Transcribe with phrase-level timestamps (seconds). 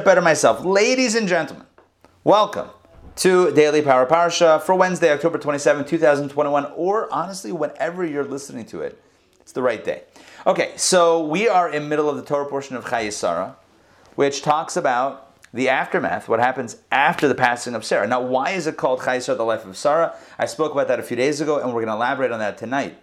[0.00, 0.64] better myself.
[0.64, 1.66] Ladies and gentlemen,
[2.24, 2.70] welcome
[3.16, 8.80] to Daily Power Parsha for Wednesday, October 27, 2021, or honestly, whenever you're listening to
[8.80, 8.98] it,
[9.40, 10.04] it's the right day.
[10.46, 13.56] Okay, so we are in middle of the Torah portion of Chayei Sarah,
[14.14, 18.06] which talks about the aftermath, what happens after the passing of Sarah.
[18.06, 20.16] Now, why is it called Chayei Sarah, the life of Sarah?
[20.38, 22.56] I spoke about that a few days ago, and we're going to elaborate on that
[22.56, 22.96] tonight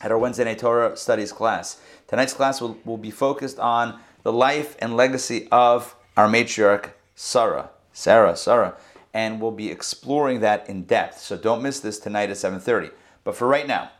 [0.00, 1.80] at our Wednesday night Torah studies class.
[2.08, 7.70] Tonight's class will, will be focused on the life and legacy of our matriarch Sarah,
[7.92, 8.74] Sarah, Sarah,
[9.14, 11.18] and we'll be exploring that in depth.
[11.20, 12.90] So don't miss this tonight at 7:30.
[13.24, 13.90] But for right now,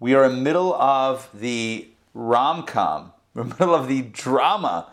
[0.00, 4.88] we are in the middle of the rom-com, we're in the middle of the drama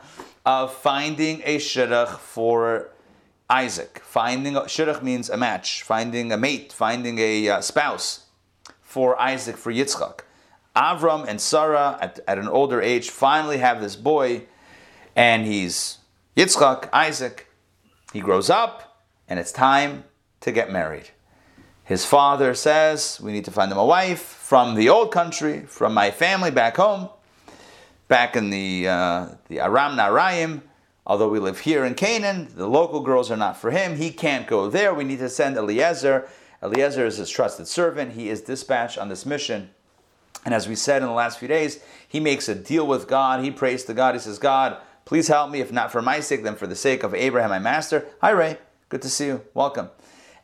[0.46, 2.90] of finding a shidduch for
[3.50, 4.02] Isaac.
[4.04, 8.26] Finding a shidduch means a match, finding a mate, finding a uh, spouse
[8.82, 10.22] for Isaac for Yitzchak.
[10.76, 14.44] Avram and Sarah, at, at an older age, finally have this boy
[15.20, 15.98] and he's
[16.38, 17.48] Yitzchak, Isaac.
[18.14, 20.06] He grows up, and it's time
[20.40, 21.10] to get married.
[21.84, 25.94] His father says, We need to find him a wife from the old country, from
[25.94, 27.10] my family back home,
[28.08, 30.62] back in the, uh, the Aram Naharaim.
[31.06, 33.98] Although we live here in Canaan, the local girls are not for him.
[33.98, 34.94] He can't go there.
[34.94, 36.30] We need to send Eliezer.
[36.64, 38.14] Eliezer is his trusted servant.
[38.14, 39.72] He is dispatched on this mission.
[40.46, 43.44] And as we said in the last few days, he makes a deal with God.
[43.44, 44.16] He prays to God.
[44.16, 44.78] He says, God,
[45.10, 47.58] Please help me, if not for my sake, then for the sake of Abraham, my
[47.58, 48.06] master.
[48.22, 48.60] Hi, Ray.
[48.90, 49.42] Good to see you.
[49.56, 49.90] Welcome.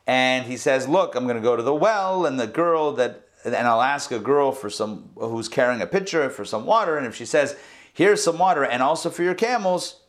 [0.08, 3.28] And he says, Look, I'm going to go to the well, and the girl that,
[3.44, 6.96] and I'll ask a girl for some, who's carrying a pitcher for some water.
[6.96, 7.56] And if she says,
[7.92, 10.00] Here's some water, and also for your camels,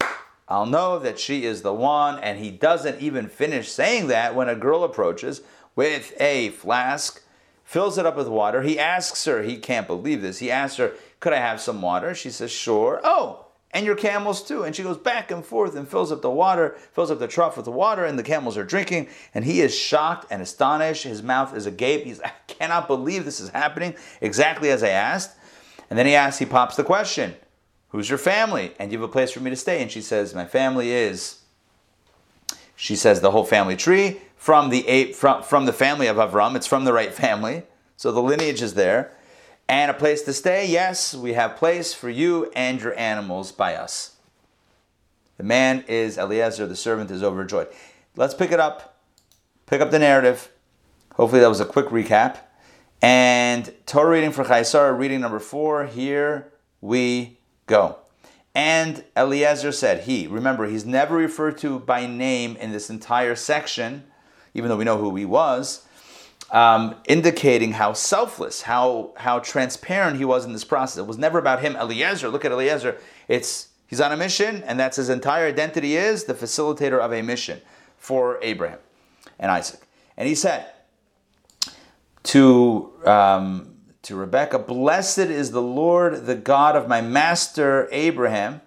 [0.47, 2.17] I'll know that she is the one.
[2.17, 5.41] And he doesn't even finish saying that when a girl approaches
[5.75, 7.22] with a flask,
[7.63, 8.63] fills it up with water.
[8.63, 10.39] He asks her, he can't believe this.
[10.39, 12.16] He asks her, Could I have some water?
[12.16, 13.00] She says, Sure.
[13.03, 14.63] Oh, and your camels too.
[14.63, 17.57] And she goes back and forth and fills up the water, fills up the trough
[17.57, 19.07] with the water, and the camels are drinking.
[19.33, 21.03] And he is shocked and astonished.
[21.03, 22.05] His mouth is agape.
[22.05, 25.38] He's, I cannot believe this is happening exactly as I asked.
[25.89, 27.35] And then he asks, he pops the question,
[27.89, 28.73] Who's your family?
[28.79, 29.81] And you have a place for me to stay?
[29.81, 31.41] And she says, My family is,
[32.75, 36.56] she says, the whole family tree from the, from, from the family of Avram.
[36.56, 37.63] It's from the right family.
[37.95, 39.11] So the lineage is there.
[39.69, 40.66] And a place to stay?
[40.66, 44.16] Yes, we have place for you and your animals by us.
[45.38, 47.67] The man is Eliezer, the servant is overjoyed.
[48.16, 48.97] Let's pick it up.
[49.66, 50.50] Pick up the narrative.
[51.16, 52.38] Hopefully that was a quick recap.
[53.01, 55.85] And Torah reading for Chayei Sarah, reading number four.
[55.85, 57.97] Here we go.
[58.56, 64.06] And Eliezer said, he, remember, he's never referred to by name in this entire section,
[64.56, 65.87] even though we know who he was
[66.52, 70.97] um, indicating how selfless, how how transparent he was in this process.
[70.97, 72.30] It was never about him, Eliezer.
[72.30, 72.97] Look at Eliezer.
[73.28, 77.22] It's he's on a mission, and that's his entire identity is the facilitator of a
[77.22, 77.62] mission
[77.97, 78.80] for Abraham
[79.40, 79.81] and Isaac.
[80.16, 80.68] And he said
[82.24, 88.62] to um, to Rebecca, "Blessed is the Lord, the God of my master Abraham."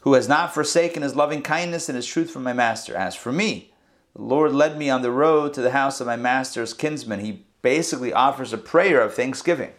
[0.00, 2.96] Who has not forsaken his loving kindness and his truth from my master.
[2.96, 3.71] As for me,
[4.14, 7.20] the Lord led me on the road to the house of my master's kinsman.
[7.20, 9.72] He basically offers a prayer of thanksgiving.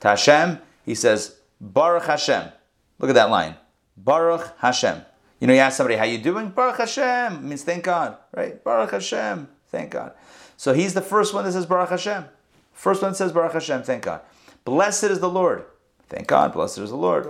[0.00, 2.50] To Hashem, he says, Baruch Hashem.
[2.98, 3.56] Look at that line.
[3.96, 5.02] Baruch Hashem.
[5.40, 6.50] You know, you ask somebody, how you doing?
[6.50, 7.48] Baruch Hashem.
[7.48, 8.62] Means thank God, right?
[8.64, 9.48] Baruch Hashem.
[9.68, 10.12] Thank God.
[10.56, 12.24] So he's the first one that says Baruch Hashem.
[12.72, 13.82] First one says Baruch Hashem.
[13.84, 14.22] Thank God.
[14.64, 15.64] Blessed is the Lord.
[16.08, 16.52] Thank God.
[16.52, 17.26] Blessed is the Lord.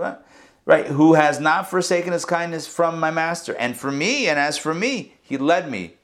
[0.65, 0.86] Right?
[0.86, 3.54] Who has not forsaken his kindness from my master.
[3.56, 5.94] And for me, and as for me, he led me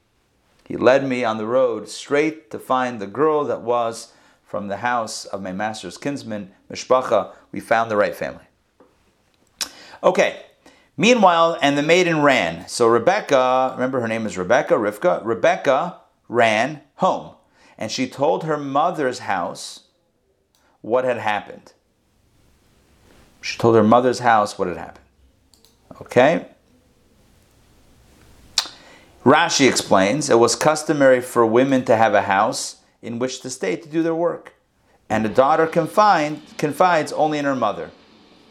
[0.65, 4.79] he led me on the road straight to find the girl that was from the
[4.79, 7.35] house of my master's kinsman, Mishpacha.
[7.53, 8.45] We found the right family.
[10.03, 10.43] Okay.
[10.97, 12.69] Meanwhile, and the maiden ran.
[12.69, 15.23] So Rebecca, remember her name is Rebecca, Rivka.
[15.25, 15.99] Rebecca
[16.29, 17.35] ran home.
[17.77, 19.89] And she told her mother's house
[20.81, 21.73] what had happened.
[23.41, 25.05] She told her mother's house what had happened.
[26.01, 26.47] Okay?
[29.25, 33.75] Rashi explains it was customary for women to have a house in which to stay
[33.75, 34.53] to do their work,
[35.09, 37.91] and a daughter confide, confides only in her mother.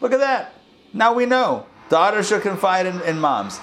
[0.00, 0.54] Look at that.
[0.92, 1.66] Now we know.
[1.88, 3.60] Daughters should confide in, in moms.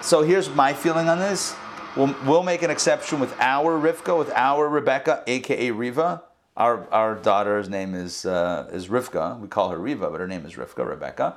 [0.00, 1.54] So here's my feeling on this.
[1.96, 6.24] We'll, we'll make an exception with our Rivka, with our Rebecca, aka Riva.
[6.56, 9.38] Our, our daughter's name is, uh, is Rivka.
[9.38, 11.36] We call her Riva, but her name is Rivka, Rebecca.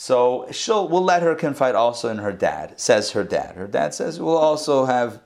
[0.00, 3.56] So she'll we'll let her confide also in her dad, says her dad.
[3.56, 5.20] Her dad says we'll also have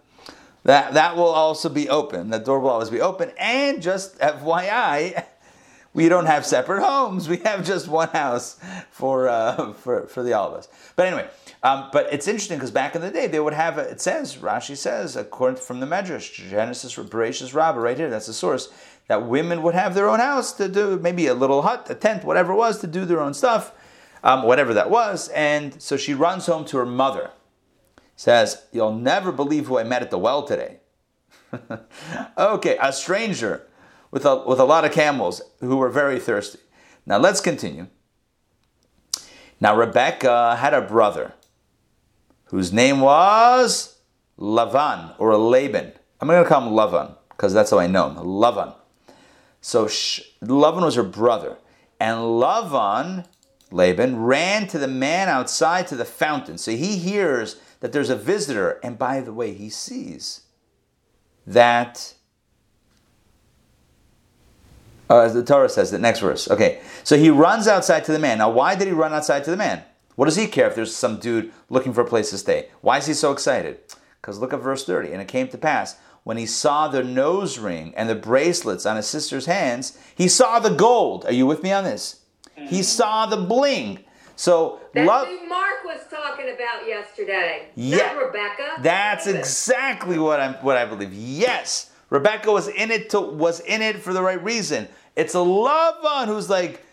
[0.62, 2.30] that that will also be open.
[2.30, 3.32] That door will always be open.
[3.38, 5.26] And just FYI,
[5.92, 7.28] we don't have separate homes.
[7.28, 8.58] We have just one house
[8.90, 10.68] for uh, for for the all of us.
[10.96, 11.28] But anyway,
[11.62, 13.76] um, but it's interesting because back in the day they would have.
[13.76, 18.08] A, it says Rashi says according from the Medrash Genesis Bereshis Rabbah right here.
[18.08, 18.72] That's the source
[19.08, 22.24] that women would have their own house to do maybe a little hut, a tent,
[22.24, 23.74] whatever it was to do their own stuff,
[24.22, 25.28] um, whatever that was.
[25.28, 27.30] And so she runs home to her mother.
[28.16, 30.80] Says, "You'll never believe who I met at the well today."
[32.38, 33.66] okay, a stranger
[34.10, 36.60] with a, with a lot of camels who were very thirsty.
[37.06, 37.88] Now let's continue.
[39.60, 41.34] Now Rebecca had a brother
[42.44, 43.98] whose name was
[44.38, 45.92] Lavan or Laban.
[46.20, 48.16] I'm going to call him Lavan because that's how I know him.
[48.16, 48.74] Lavan.
[49.60, 51.56] So Lavan was her brother.
[51.98, 53.26] And Lavan,
[53.72, 56.58] Laban, ran to the man outside to the fountain.
[56.58, 58.78] So he hears that there's a visitor.
[58.82, 60.42] And by the way, he sees
[61.46, 62.14] that
[65.10, 66.50] uh, as the Torah says, the next verse.
[66.50, 68.38] Okay, so he runs outside to the man.
[68.38, 69.82] Now, why did he run outside to the man?
[70.16, 72.68] What does he care if there's some dude looking for a place to stay?
[72.80, 73.78] Why is he so excited?
[74.20, 75.12] Because look at verse 30.
[75.12, 78.96] And it came to pass, when he saw the nose ring and the bracelets on
[78.96, 81.26] his sister's hands, he saw the gold.
[81.26, 82.21] Are you with me on this?
[82.68, 84.00] He saw the bling.
[84.36, 87.68] So that's love, who Mark was talking about yesterday.
[87.74, 88.78] Yeah, Rebecca.
[88.80, 91.12] That's exactly what I'm what I believe.
[91.12, 94.88] Yes, Rebecca was in it to, was in it for the right reason.
[95.16, 96.84] It's a Lavan who's like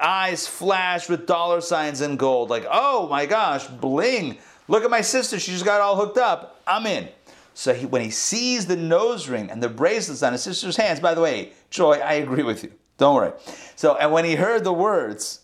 [0.00, 2.50] eyes flash with dollar signs and gold.
[2.50, 4.38] Like, oh my gosh, bling.
[4.68, 5.38] Look at my sister.
[5.38, 6.60] She just got all hooked up.
[6.66, 7.08] I'm in.
[7.54, 11.00] So he, when he sees the nose ring and the bracelets on his sister's hands,
[11.00, 12.72] by the way, Joy, I agree with you.
[13.02, 13.32] Don't worry.
[13.74, 15.40] So, and when he heard the words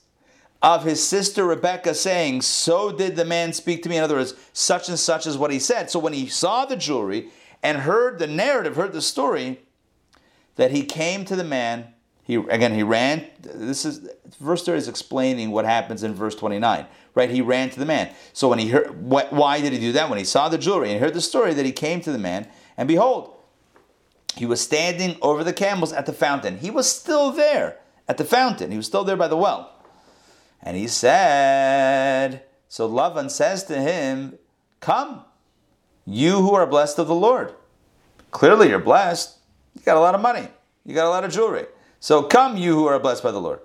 [0.62, 3.96] of his sister Rebecca saying, So did the man speak to me.
[3.96, 5.90] In other words, such and such is what he said.
[5.90, 9.58] So when he saw the jewelry and heard the narrative, heard the story,
[10.54, 13.26] that he came to the man he again he ran.
[13.40, 14.08] This is
[14.38, 16.86] verse 30 is explaining what happens in verse 29.
[17.16, 17.30] Right?
[17.30, 18.14] He ran to the man.
[18.34, 20.08] So when he heard why did he do that?
[20.08, 22.46] When he saw the jewelry and heard the story that he came to the man,
[22.76, 23.34] and behold,
[24.36, 26.58] he was standing over the camels at the fountain.
[26.58, 28.70] He was still there at the fountain.
[28.70, 29.72] He was still there by the well.
[30.62, 34.38] And he said, so Lavan says to him,
[34.80, 35.24] Come,
[36.04, 37.54] you who are blessed of the Lord.
[38.30, 39.36] Clearly you're blessed.
[39.74, 40.48] You got a lot of money.
[40.84, 41.66] You got a lot of jewelry.
[42.00, 43.60] So come, you who are blessed by the Lord.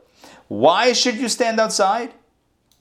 [0.47, 2.13] Why should you stand outside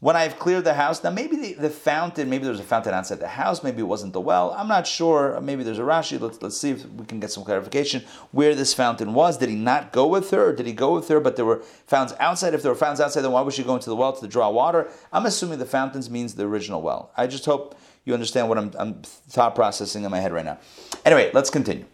[0.02, 1.04] when I've cleared the house?
[1.04, 4.12] Now, maybe the, the fountain, maybe there's a fountain outside the house, maybe it wasn't
[4.12, 4.52] the well.
[4.58, 5.40] I'm not sure.
[5.40, 6.20] Maybe there's a Rashi.
[6.20, 8.02] Let's, let's see if we can get some clarification
[8.32, 9.38] where this fountain was.
[9.38, 11.60] Did he not go with her, or did he go with her, but there were
[11.86, 12.52] fountains outside?
[12.52, 14.50] If there were fountains outside, then why was she going to the well to draw
[14.50, 14.90] water?
[15.12, 17.12] I'm assuming the fountains means the original well.
[17.16, 20.58] I just hope you understand what I'm, I'm thought processing in my head right now.
[21.04, 21.84] Anyway, let's continue.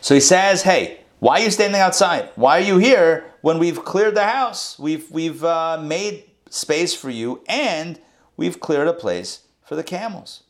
[0.00, 2.30] So he says, hey, why are you standing outside?
[2.34, 4.78] Why are you here when we've cleared the house?
[4.78, 7.98] We've, we've uh, made space for you and
[8.36, 10.42] we've cleared a place for the camels.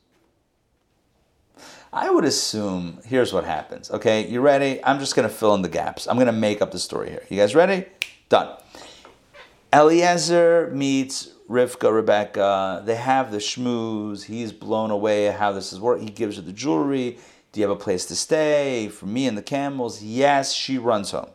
[1.92, 3.90] I would assume here's what happens.
[3.90, 4.82] Okay, you ready?
[4.84, 6.08] I'm just going to fill in the gaps.
[6.08, 7.22] I'm going to make up the story here.
[7.28, 7.86] You guys ready?
[8.28, 8.56] Done.
[9.72, 12.82] Eliezer meets Rivka, Rebecca.
[12.84, 14.24] They have the schmooze.
[14.24, 16.08] He's blown away how this is working.
[16.08, 17.18] He gives her the jewelry.
[17.52, 18.88] Do you have a place to stay?
[18.88, 20.02] For me and the camels?
[20.02, 21.30] Yes, she runs home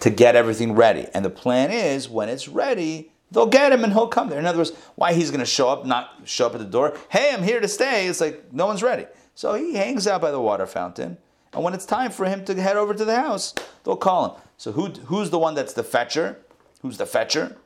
[0.00, 1.06] to get everything ready.
[1.14, 4.38] And the plan is when it's ready, they'll get him and he'll come there.
[4.38, 6.96] In other words, why he's going to show up, not show up at the door.
[7.08, 8.06] Hey, I'm here to stay.
[8.06, 9.06] It's like no one's ready.
[9.34, 11.18] So he hangs out by the water fountain.
[11.52, 14.42] And when it's time for him to head over to the house, they'll call him.
[14.56, 16.38] So who, who's the one that's the fetcher?
[16.80, 17.56] Who's the fetcher?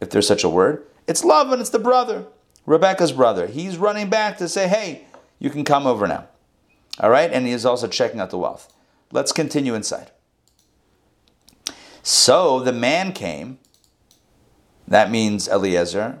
[0.00, 0.86] If there's such a word.
[1.06, 2.26] It's Lavan, it's the brother,
[2.66, 3.46] Rebecca's brother.
[3.46, 5.04] He's running back to say, hey,
[5.38, 6.28] you can come over now.
[7.00, 8.72] All right, and he is also checking out the wealth.
[9.12, 10.10] Let's continue inside.
[12.02, 13.58] So the man came,
[14.86, 16.20] that means Eliezer,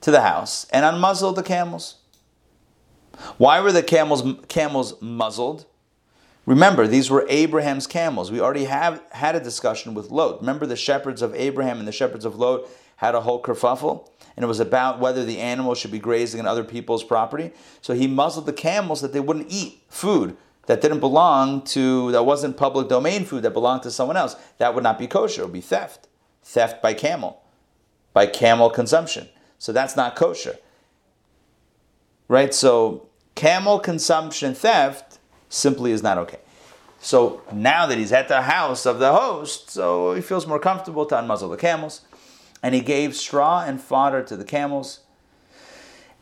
[0.00, 1.96] to the house and unmuzzled the camels.
[3.36, 5.66] Why were the camels camels muzzled?
[6.46, 8.32] Remember, these were Abraham's camels.
[8.32, 10.40] We already have had a discussion with Lot.
[10.40, 12.66] Remember the shepherds of Abraham and the shepherds of Lot
[12.96, 14.08] had a whole kerfuffle?
[14.40, 17.50] and it was about whether the animals should be grazing on other people's property.
[17.82, 22.24] So he muzzled the camels that they wouldn't eat food that didn't belong to, that
[22.24, 24.36] wasn't public domain food that belonged to someone else.
[24.56, 25.42] That would not be kosher.
[25.42, 26.08] It would be theft.
[26.42, 27.42] Theft by camel,
[28.12, 29.28] by camel consumption.
[29.58, 30.56] So that's not kosher.
[32.28, 32.54] Right?
[32.54, 36.38] So camel consumption theft simply is not okay.
[37.00, 41.06] So now that he's at the house of the host, so he feels more comfortable
[41.06, 42.02] to unmuzzle the camels.
[42.62, 45.00] And he gave straw and fodder to the camels,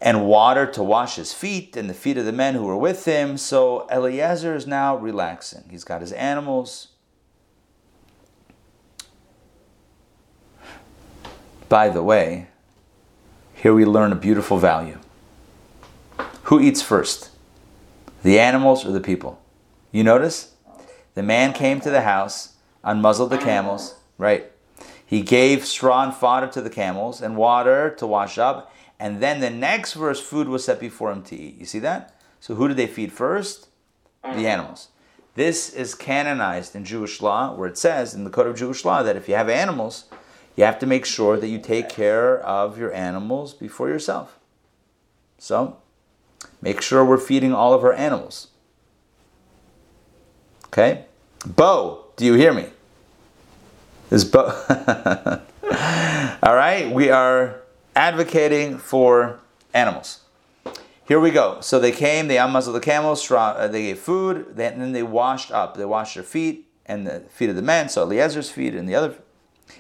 [0.01, 3.05] and water to wash his feet and the feet of the men who were with
[3.05, 3.37] him.
[3.37, 5.65] So Eliezer is now relaxing.
[5.71, 6.89] He's got his animals.
[11.69, 12.47] By the way,
[13.55, 14.99] here we learn a beautiful value.
[16.45, 17.31] Who eats first?
[18.23, 19.43] The animals or the people?
[19.93, 20.55] You notice?
[21.15, 24.51] The man came to the house, unmuzzled the camels, right?
[25.05, 28.73] He gave straw and fodder to the camels and water to wash up.
[28.99, 31.59] And then the next verse, food was set before him to eat.
[31.59, 32.15] You see that?
[32.41, 33.69] So who did they feed first?
[34.23, 34.89] The animals.
[35.35, 39.03] This is canonized in Jewish law, where it says in the Code of Jewish law
[39.03, 40.07] that if you have animals,
[40.59, 44.41] you have to make sure that you take care of your animals before yourself.
[45.39, 45.77] So,
[46.61, 48.49] make sure we're feeding all of our animals.
[50.67, 51.05] Okay?
[51.47, 52.71] Bo, do you hear me?
[54.11, 54.47] Is Bo.
[56.43, 57.61] all right, we are
[57.95, 59.39] advocating for
[59.73, 60.23] animals.
[61.07, 61.61] Here we go.
[61.61, 65.53] So they came, they unmuzzled the camels, uh, they gave food, and then they washed
[65.53, 65.77] up.
[65.77, 67.89] They washed their feet and the feet of the men.
[67.89, 69.15] So Eliezer's feet and the other.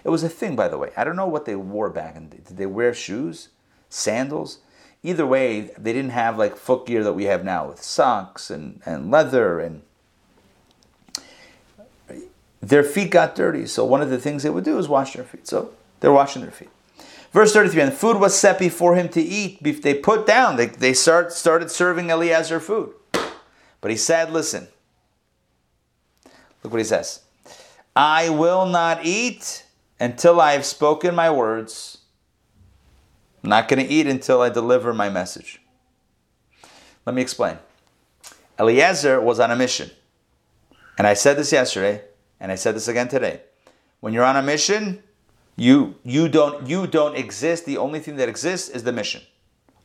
[0.04, 0.90] It was a thing, by the way.
[0.96, 2.42] I don't know what they wore back in the day.
[2.46, 3.48] Did they wear shoes,
[3.88, 4.58] sandals?
[5.02, 8.80] Either way, they didn't have like foot gear that we have now with socks and,
[8.84, 9.82] and leather and
[12.60, 13.66] their feet got dirty.
[13.66, 15.46] So one of the things they would do is wash their feet.
[15.46, 16.70] So they're washing their feet.
[17.32, 19.62] Verse 33, and food was set before him to eat.
[19.62, 22.94] They put down, they, they start, started serving Eliezer food.
[23.80, 24.68] But he said, listen,
[26.62, 27.20] look what he says.
[27.94, 29.64] I will not eat
[30.00, 31.98] until I have spoken my words.
[33.42, 35.60] I'm not going to eat until I deliver my message.
[37.06, 37.58] Let me explain.
[38.58, 39.90] Eliezer was on a mission.
[40.98, 42.02] And I said this yesterday,
[42.40, 43.40] and I said this again today.
[44.00, 45.02] When you're on a mission,
[45.56, 47.66] you, you, don't, you don't exist.
[47.66, 49.22] The only thing that exists is the mission.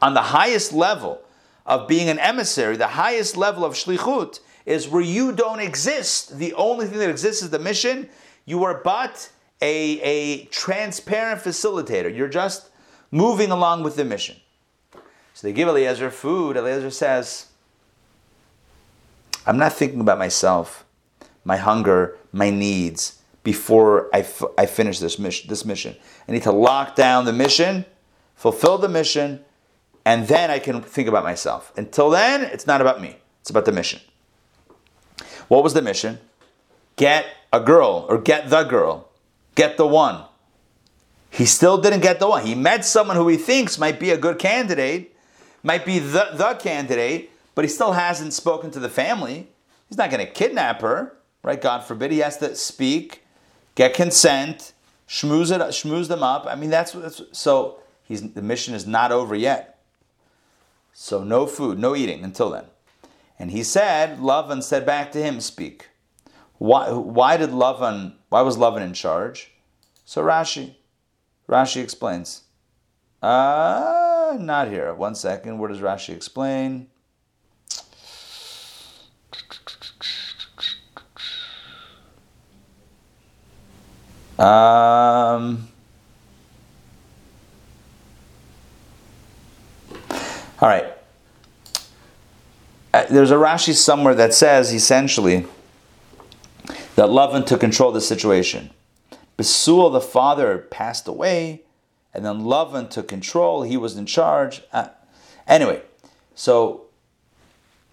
[0.01, 1.21] On the highest level
[1.65, 6.37] of being an emissary, the highest level of shlichut is where you don't exist.
[6.37, 8.09] The only thing that exists is the mission.
[8.45, 9.29] You are but
[9.63, 12.15] a, a transparent facilitator.
[12.15, 12.69] You're just
[13.11, 14.35] moving along with the mission.
[15.33, 16.57] So they give Eliezer food.
[16.57, 17.47] Eliezer says,
[19.47, 20.85] I'm not thinking about myself,
[21.45, 25.95] my hunger, my needs before I, f- I finish this mission, this mission.
[26.27, 27.85] I need to lock down the mission,
[28.35, 29.43] fulfill the mission,
[30.05, 31.71] and then I can think about myself.
[31.77, 34.01] Until then, it's not about me, it's about the mission.
[35.47, 36.19] What was the mission?
[36.95, 39.09] Get a girl, or get the girl,
[39.55, 40.25] get the one.
[41.29, 42.45] He still didn't get the one.
[42.45, 45.15] He met someone who he thinks might be a good candidate,
[45.63, 49.47] might be the, the candidate, but he still hasn't spoken to the family.
[49.89, 51.59] He's not going to kidnap her, right?
[51.59, 52.11] God forbid.
[52.11, 53.23] He has to speak
[53.75, 54.73] get consent,
[55.07, 56.45] schmooze it, schmooze them up.
[56.47, 57.79] I mean, that's, that's so.
[58.03, 59.79] He's the mission is not over yet.
[60.93, 62.65] So no food, no eating until then.
[63.39, 65.87] And he said, Lavan said back to him, "Speak."
[66.63, 66.89] Why?
[66.91, 68.13] Why did Lavan?
[68.29, 69.51] Why was Lavan in charge?
[70.05, 70.75] So Rashi,
[71.49, 72.43] Rashi explains.
[73.21, 74.93] Uh, not here.
[74.93, 75.57] One second.
[75.57, 76.87] Where does Rashi explain?
[84.39, 85.67] Um,
[90.61, 90.85] all right.
[92.93, 95.45] Uh, there's a Rashi somewhere that says essentially
[96.95, 98.69] that Lavan took control of the situation.
[99.37, 101.63] Besuel, the father, passed away,
[102.13, 103.63] and then Lavan took control.
[103.63, 104.61] He was in charge.
[104.71, 104.89] Uh,
[105.47, 105.81] anyway,
[106.35, 106.85] so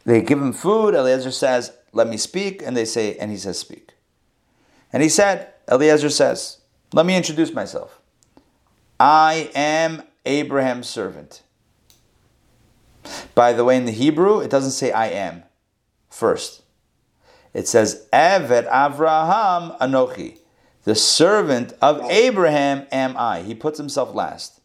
[0.04, 0.94] they give him food.
[0.94, 3.90] Eliezer says, "Let me speak," and they say, and he says, "Speak."
[4.92, 6.58] And he said, Eliezer says,
[6.92, 8.00] Let me introduce myself.
[8.98, 11.42] I am Abraham's servant.
[13.34, 15.44] By the way, in the Hebrew, it doesn't say I am
[16.10, 16.59] first.
[17.52, 20.38] It says, Eved Avraham Anochi.
[20.84, 23.42] The servant of Abraham am I.
[23.42, 24.60] He puts himself last.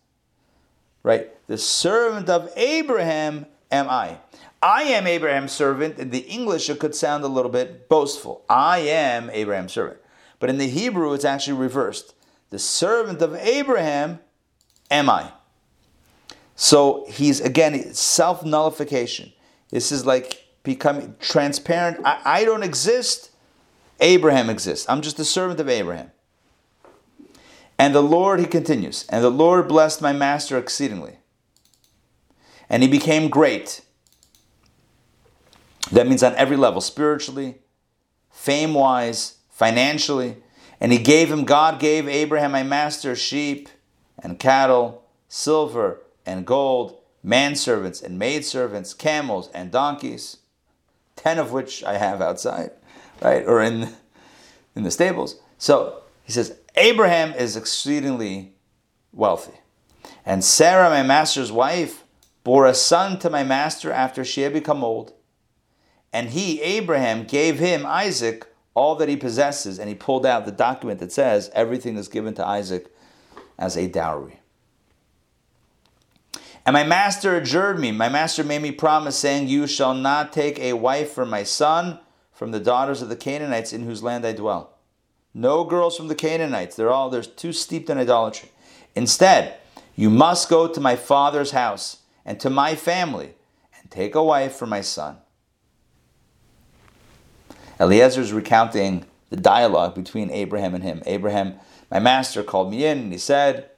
[1.04, 1.32] Right?
[1.48, 4.20] The servant of Abraham am I.
[4.62, 6.00] I am Abraham's servant.
[6.00, 8.44] In the English, it could sound a little bit boastful.
[8.50, 10.00] I am Abraham's servant.
[10.40, 12.16] But in the Hebrew, it's actually reversed.
[12.50, 14.20] The servant of Abraham
[14.90, 15.32] am I.
[16.56, 19.34] So he's again self nullification.
[19.70, 22.00] This is like becoming transparent.
[22.04, 23.32] I, I don't exist.
[24.00, 24.86] Abraham exists.
[24.90, 26.12] I'm just a servant of Abraham.
[27.78, 31.18] And the Lord, he continues, and the Lord blessed my master exceedingly.
[32.70, 33.82] And he became great.
[35.92, 37.60] That means on every level, spiritually,
[38.32, 40.38] fame wise, financially.
[40.80, 43.70] And he gave him, God gave Abraham, my master, sheep
[44.22, 50.38] and cattle, silver and gold, manservants and maidservants, camels and donkeys,
[51.26, 52.70] ten of which I have outside,
[53.20, 53.90] right, or in,
[54.76, 55.40] in the stables.
[55.58, 58.54] So he says, Abraham is exceedingly
[59.12, 59.60] wealthy.
[60.24, 62.04] And Sarah, my master's wife,
[62.44, 65.14] bore a son to my master after she had become old.
[66.14, 69.80] And he, Abraham, gave him, Isaac, all that he possesses.
[69.80, 72.94] And he pulled out the document that says everything is given to Isaac
[73.58, 74.42] as a dowry.
[76.66, 80.58] And my master adjured me, my master made me promise, saying, You shall not take
[80.60, 82.00] a wife for my son
[82.32, 84.72] from the daughters of the Canaanites in whose land I dwell.
[85.34, 86.76] No girls from the Canaanites.
[86.76, 88.50] They're all they're too steeped in idolatry.
[88.96, 89.58] Instead,
[89.96, 93.36] you must go to my father's house and to my family
[93.80, 95.18] and take a wife for my son.
[97.80, 101.04] Eliezer is recounting the dialogue between Abraham and him.
[101.06, 101.56] Abraham,
[101.92, 103.70] my master, called me in and he said,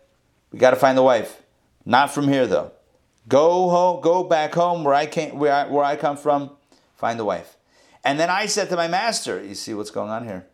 [0.51, 1.41] We got to find the wife.
[1.86, 2.72] Not from here, though.
[3.27, 6.51] Go home, go back home where I came, where I, where I come from,
[6.96, 7.57] find a wife.
[8.03, 10.48] And then I said to my master, you see what's going on here?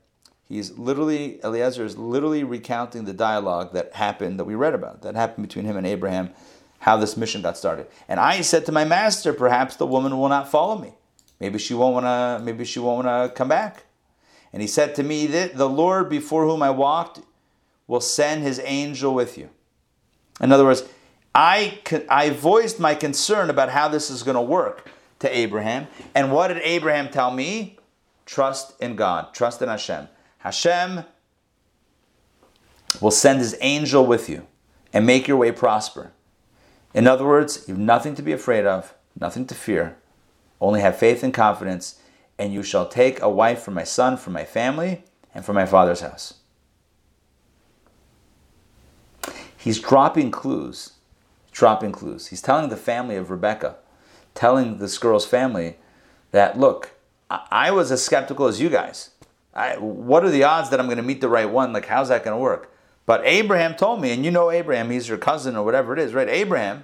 [0.45, 5.15] He's literally, Eliezer is literally recounting the dialogue that happened, that we read about, that
[5.15, 6.31] happened between him and Abraham,
[6.79, 7.87] how this mission got started.
[8.07, 10.93] And I said to my master, perhaps the woman will not follow me.
[11.39, 13.83] Maybe she won't want to, maybe she won't want to come back.
[14.51, 17.21] And he said to me, that the Lord before whom I walked
[17.87, 19.49] will send his angel with you.
[20.41, 20.83] In other words,
[21.35, 25.87] I, I voiced my concern about how this is going to work to Abraham.
[26.13, 27.77] And what did Abraham tell me?
[28.25, 30.07] Trust in God, trust in Hashem.
[30.39, 31.03] Hashem
[33.01, 34.47] will send his angel with you
[34.93, 36.11] and make your way prosper.
[36.93, 39.97] In other words, you have nothing to be afraid of, nothing to fear.
[40.61, 41.99] Only have faith and confidence,
[42.37, 45.65] and you shall take a wife for my son, for my family, and for my
[45.65, 46.35] father's house.
[49.57, 50.92] He's dropping clues
[51.53, 52.27] dropping clues.
[52.27, 53.77] He's telling the family of Rebecca,
[54.33, 55.77] telling this girl's family
[56.31, 56.91] that, look,
[57.29, 59.11] I, was as skeptical as you guys.
[59.53, 61.71] I, what are the odds that I'm going to meet the right one?
[61.71, 62.71] Like, how's that going to work?
[63.05, 66.13] But Abraham told me, and you know Abraham, he's your cousin or whatever it is,
[66.13, 66.27] right?
[66.27, 66.83] Abraham,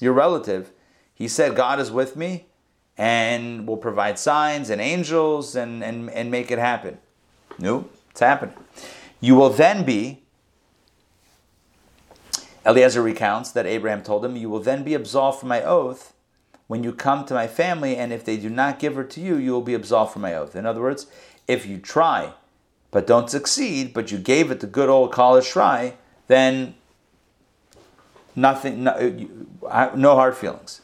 [0.00, 0.72] your relative,
[1.14, 2.46] he said, God is with me
[2.96, 6.98] and will provide signs and angels and, and, and make it happen.
[7.58, 8.54] No, it's happening.
[9.20, 10.19] You will then be
[12.66, 16.12] Eliezer recounts that Abraham told him, You will then be absolved from my oath
[16.66, 19.36] when you come to my family, and if they do not give her to you,
[19.36, 20.54] you will be absolved from my oath.
[20.54, 21.06] In other words,
[21.48, 22.32] if you try
[22.90, 25.94] but don't succeed, but you gave it the good old college try,
[26.26, 26.74] then
[28.34, 28.92] nothing, no,
[29.68, 30.80] uh, no hard feelings.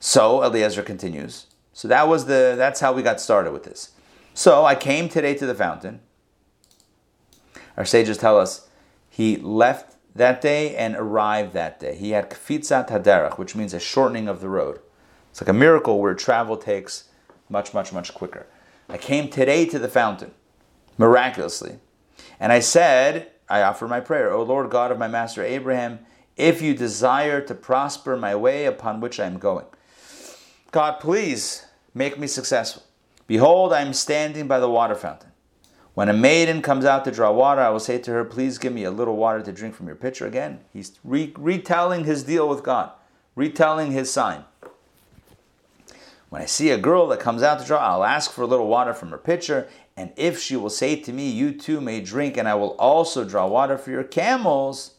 [0.00, 1.46] So Eliezer continues.
[1.72, 3.90] So that was the that's how we got started with this.
[4.32, 6.00] So I came today to the fountain.
[7.76, 8.68] Our sages tell us
[9.10, 11.96] he left that day and arrived that day.
[11.96, 14.80] He had kfitzat haderach, which means a shortening of the road.
[15.30, 17.04] It's like a miracle where travel takes
[17.48, 18.46] much, much, much quicker.
[18.88, 20.32] I came today to the fountain,
[20.96, 21.78] miraculously,
[22.40, 26.00] and I said, I offer my prayer, O Lord God of my master Abraham,
[26.36, 29.66] if you desire to prosper my way upon which I am going.
[30.70, 32.82] God, please make me successful.
[33.26, 35.30] Behold, I am standing by the water fountain.
[35.96, 38.74] When a maiden comes out to draw water, I will say to her, Please give
[38.74, 40.26] me a little water to drink from your pitcher.
[40.26, 42.90] Again, he's re- retelling his deal with God,
[43.34, 44.44] retelling his sign.
[46.28, 48.66] When I see a girl that comes out to draw, I'll ask for a little
[48.66, 52.36] water from her pitcher, and if she will say to me, You too may drink,
[52.36, 54.96] and I will also draw water for your camels,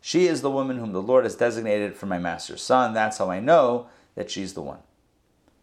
[0.00, 2.94] she is the woman whom the Lord has designated for my master's son.
[2.94, 4.78] That's how I know that she's the one.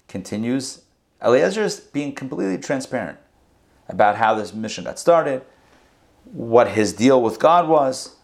[0.08, 0.84] Continues
[1.20, 3.18] Eliezer is being completely transparent
[3.92, 5.44] about how this mission got started,
[6.26, 8.16] what his deal with God was,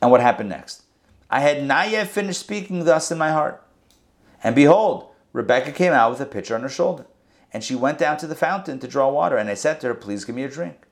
[0.00, 0.82] and what happened next.
[1.30, 3.64] I had not yet finished speaking thus in my heart.
[4.42, 7.06] And behold, Rebekah came out with a pitcher on her shoulder,
[7.52, 9.36] and she went down to the fountain to draw water.
[9.36, 10.86] And I said to her, Please give me a drink.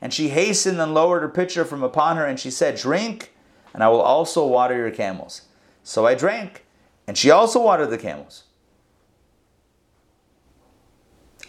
[0.00, 3.32] And she hastened and lowered her pitcher from upon her, and she said, Drink,
[3.74, 5.42] and I will also water your camels.
[5.82, 6.64] So I drank,
[7.06, 8.44] and she also watered the camels.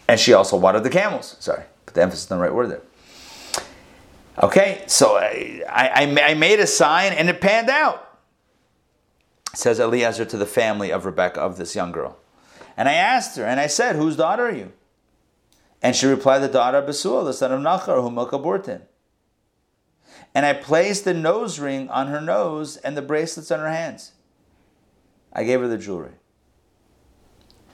[0.07, 1.37] And she also watered the camels.
[1.39, 1.63] Sorry.
[1.93, 2.81] Put the emphasis on the right word there.
[4.41, 8.19] Okay, so I, I, I made a sign and it panned out.
[9.53, 12.17] Says Eliezer to the family of Rebecca, of this young girl.
[12.75, 14.71] And I asked her, and I said, Whose daughter are you?
[15.83, 18.63] And she replied, The daughter of Besuel, the son of Nachar, whom Milcah bore
[20.33, 24.13] And I placed the nose ring on her nose and the bracelets on her hands.
[25.31, 26.13] I gave her the jewelry.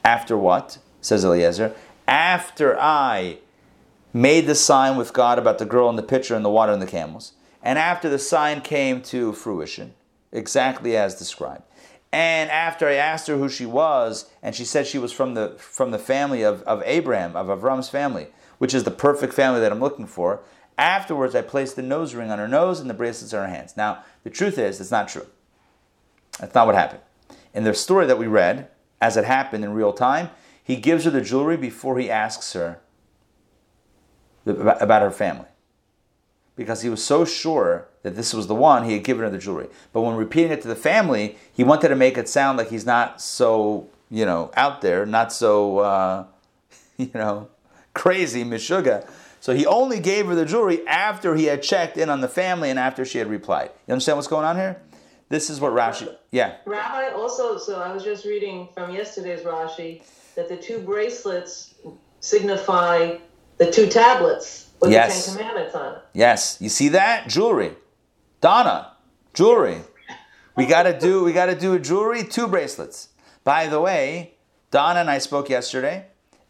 [0.03, 0.79] After what?
[0.99, 1.73] Says Eliezer.
[2.05, 3.37] After I
[4.13, 6.81] made the sign with God about the girl in the pitcher and the water and
[6.81, 7.33] the camels.
[7.61, 9.93] And after the sign came to fruition,
[10.31, 11.63] exactly as described.
[12.11, 15.55] And after I asked her who she was, and she said she was from the
[15.57, 19.71] from the family of, of Abraham, of Avram's family, which is the perfect family that
[19.71, 20.41] I'm looking for.
[20.77, 23.75] Afterwards, I placed the nose ring on her nose and the bracelets on her hands.
[23.75, 25.27] Now, the truth is, it's not true.
[26.39, 27.01] That's not what happened.
[27.53, 28.69] In the story that we read,
[29.01, 30.29] as it happened in real time,
[30.63, 32.79] he gives her the jewelry before he asks her
[34.49, 35.47] about her family.
[36.55, 39.37] Because he was so sure that this was the one, he had given her the
[39.37, 39.67] jewelry.
[39.93, 42.85] But when repeating it to the family, he wanted to make it sound like he's
[42.85, 46.25] not so, you know, out there, not so, uh,
[46.97, 47.49] you know,
[47.93, 49.09] crazy, mishuga.
[49.41, 52.69] So he only gave her the jewelry after he had checked in on the family
[52.69, 53.71] and after she had replied.
[53.87, 54.81] You understand what's going on here?
[55.29, 56.13] This is what Rashi.
[56.31, 56.57] Yeah.
[56.65, 60.01] Rabbi, also, so I was just reading from yesterday's Rashi
[60.35, 61.75] that the two bracelets
[62.19, 63.17] signify
[63.59, 65.25] the two tablets with yes.
[65.25, 66.01] the Ten Commandments on it.
[66.13, 66.57] Yes.
[66.59, 67.75] You see that jewelry,
[68.41, 68.93] Donna,
[69.33, 69.81] jewelry.
[70.55, 71.23] We gotta do.
[71.23, 72.23] We gotta do a jewelry.
[72.23, 73.09] Two bracelets.
[73.43, 74.33] By the way,
[74.71, 76.07] Donna and I spoke yesterday,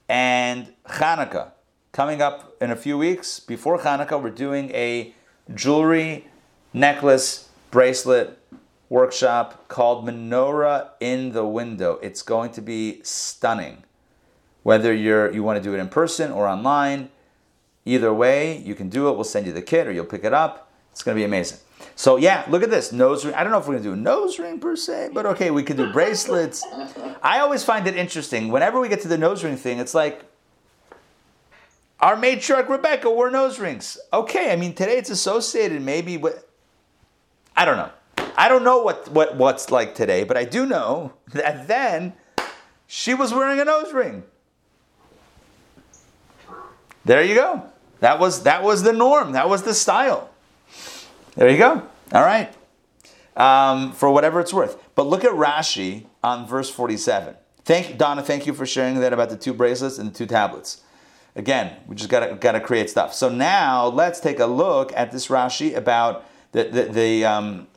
[0.07, 1.51] and Hanukkah
[1.91, 3.39] coming up in a few weeks.
[3.39, 5.13] Before Hanukkah, we're doing a
[5.53, 6.27] jewelry,
[6.73, 8.39] necklace, bracelet
[8.89, 11.99] workshop called Menorah in the Window.
[12.01, 13.83] It's going to be stunning.
[14.69, 17.09] Whether you're you want to do it in person or online,
[17.85, 19.13] either way, you can do it.
[19.13, 20.71] We'll send you the kit or you'll pick it up.
[20.91, 21.57] It's going to be amazing.
[21.95, 23.33] So yeah, look at this nose ring.
[23.33, 25.49] I don't know if we're going to do a nose ring per se, but okay,
[25.49, 26.63] we could do bracelets.
[27.23, 28.49] I always find it interesting.
[28.49, 30.21] Whenever we get to the nose ring thing, it's like
[31.99, 33.97] our matriarch Rebecca wore nose rings.
[34.13, 36.45] Okay, I mean today it's associated maybe with
[37.57, 37.89] I don't know.
[38.37, 42.13] I don't know what, what what's like today, but I do know that then
[42.85, 44.25] she was wearing a nose ring.
[47.05, 47.63] There you go.
[47.99, 49.33] That was that was the norm.
[49.33, 50.29] That was the style.
[51.35, 51.87] There you go.
[52.11, 52.53] All right.
[53.35, 54.81] Um, for whatever it's worth.
[54.95, 57.35] But look at Rashi on verse 47.
[57.63, 60.81] Thank Donna, thank you for sharing that about the two bracelets and the two tablets.
[61.35, 63.13] Again, we just gotta gotta create stuff.
[63.13, 67.67] So now let's take a look at this Rashi about the the, the um,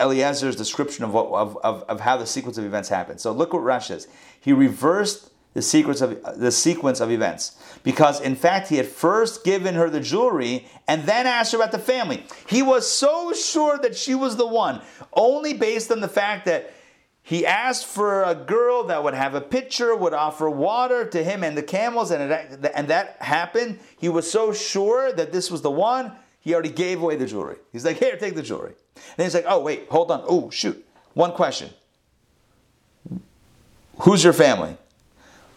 [0.00, 3.20] Eliezer's description of, what, of, of, of, how the sequence of events happened.
[3.20, 4.08] So look what Rashi says.
[4.40, 9.44] He reversed the sequence of the sequence of events because in fact he had first
[9.44, 12.24] given her the jewelry and then asked her about the family.
[12.48, 16.72] He was so sure that she was the one, only based on the fact that
[17.22, 21.42] he asked for a girl that would have a pitcher, would offer water to him
[21.42, 23.78] and the camels, and, it, and that happened.
[23.98, 27.56] He was so sure that this was the one, he already gave away the jewelry.
[27.72, 28.74] He's like, here, take the jewelry.
[29.16, 30.22] Then he's like, oh, wait, hold on.
[30.28, 30.86] Oh, shoot.
[31.14, 31.70] One question.
[34.00, 34.76] Who's your family?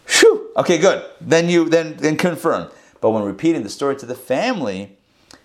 [0.08, 0.50] Whew.
[0.56, 1.04] Okay, good.
[1.20, 2.70] Then you then then confirm.
[3.00, 4.96] But when repeating the story to the family,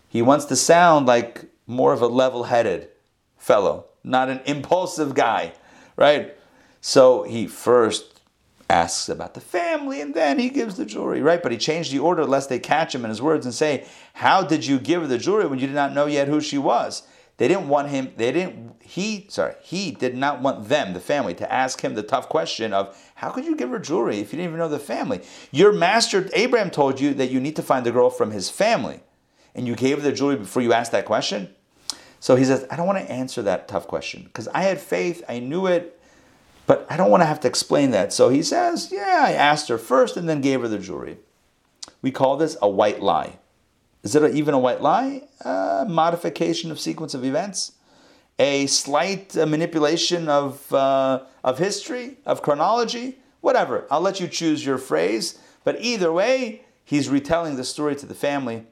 [0.08, 2.90] he wants to sound like more of a level-headed
[3.38, 5.54] fellow, not an impulsive guy,
[5.96, 6.36] right?
[6.82, 8.22] So he first
[8.70, 11.44] asks about the family and then he gives the jewelry, right?
[11.44, 14.44] But he changed the order lest they catch him in his words and say, How
[14.44, 17.04] did you give the jewelry when you did not know yet who she was?
[17.38, 21.34] They didn't want him, they didn't, he, sorry, he did not want them, the family,
[21.36, 24.38] to ask him the tough question of, how could you give her jewelry if you
[24.38, 25.22] didn't even know the family?
[25.52, 29.00] Your master, Abraham, told you that you need to find the girl from his family.
[29.56, 31.54] And you gave her the jewelry before you asked that question?
[32.20, 35.24] So he says, I don't want to answer that tough question because I had faith,
[35.28, 36.00] I knew it,
[36.66, 38.14] but I don't want to have to explain that.
[38.14, 41.18] So he says, Yeah, I asked her first and then gave her the jewelry.
[42.02, 43.40] We call this a white lie.
[44.04, 45.24] Is it even a white lie?
[45.42, 47.72] A modification of sequence of events?
[48.38, 53.20] A slight uh, manipulation of, uh, of history, of chronology?
[53.42, 53.86] Whatever.
[53.90, 55.40] I'll let you choose your phrase.
[55.64, 58.66] But either way, he's retelling the story to the family.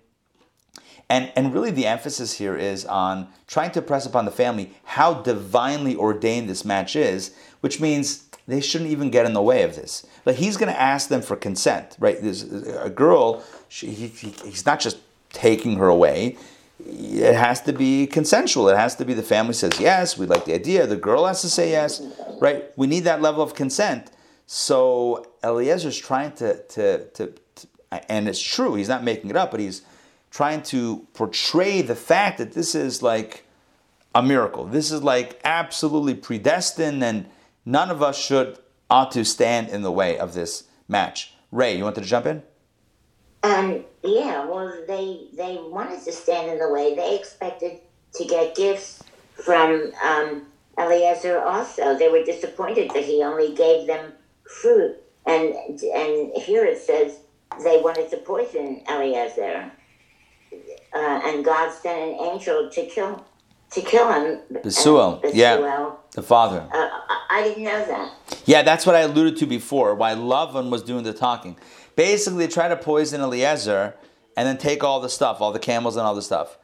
[1.10, 5.14] And, and really, the emphasis here is on trying to press upon the family how
[5.14, 9.76] divinely ordained this match is, which means they shouldn't even get in the way of
[9.76, 10.06] this.
[10.24, 12.22] But he's going to ask them for consent, right?
[12.22, 14.98] There's a girl, she, he, he's not just
[15.34, 16.38] taking her away.
[16.86, 18.70] It has to be consensual.
[18.70, 20.88] It has to be the family says yes, we like the idea.
[20.88, 22.02] The girl has to say yes,
[22.40, 22.66] right?
[22.76, 24.12] We need that level of consent.
[24.48, 27.68] So Eliezer's trying to, to, to, to,
[28.10, 29.84] and it's true, he's not making it up, but he's
[30.32, 33.46] trying to portray the fact that this is like
[34.16, 34.66] a miracle.
[34.66, 37.28] This is like absolutely predestined, and
[37.66, 38.58] none of us should
[38.90, 41.34] ought to stand in the way of this match.
[41.52, 42.44] Ray, you wanted to jump in?
[43.44, 46.96] Um, yeah, well, they they wanted to stand in the way.
[46.96, 47.80] They expected
[48.16, 50.46] to get gifts from um,
[50.78, 51.98] Eliezer also.
[51.98, 54.14] They were disappointed that he only gave them
[54.62, 54.98] fruit.
[55.26, 57.20] And and here it says
[57.64, 59.72] they wanted to poison Eliezer.
[60.94, 63.26] Uh, and God sent an angel to kill
[63.72, 64.40] to kill him.
[64.64, 66.68] Besuel, yeah, the father.
[66.72, 66.90] Uh,
[67.30, 68.14] I didn't know that.
[68.46, 69.96] Yeah, that's what I alluded to before.
[69.96, 71.56] Why Lavan was doing the talking.
[71.96, 73.96] Basically, try to poison Eliezer,
[74.36, 76.58] and then take all the stuff, all the camels and all the stuff.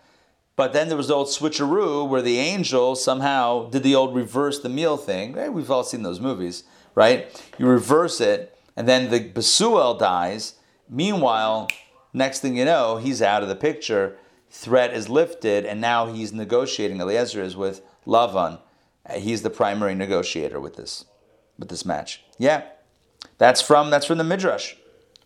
[0.56, 4.60] But then there was the old switcheroo where the angel somehow did the old reverse
[4.60, 5.36] the meal thing.
[5.36, 6.64] Hey, we've all seen those movies,
[6.96, 7.28] right?
[7.60, 10.56] You reverse it, and then the Besuel dies.
[10.90, 11.70] Meanwhile,
[12.14, 14.18] next thing you know, he's out of the picture.
[14.50, 17.00] Threat is lifted, and now he's negotiating.
[17.00, 18.60] Eliezer is with Lavan.
[19.06, 21.06] Eh, he's the primary negotiator with this,
[21.60, 22.24] with this match.
[22.40, 22.64] Yeah,
[23.38, 24.74] that's from that's from the Midrash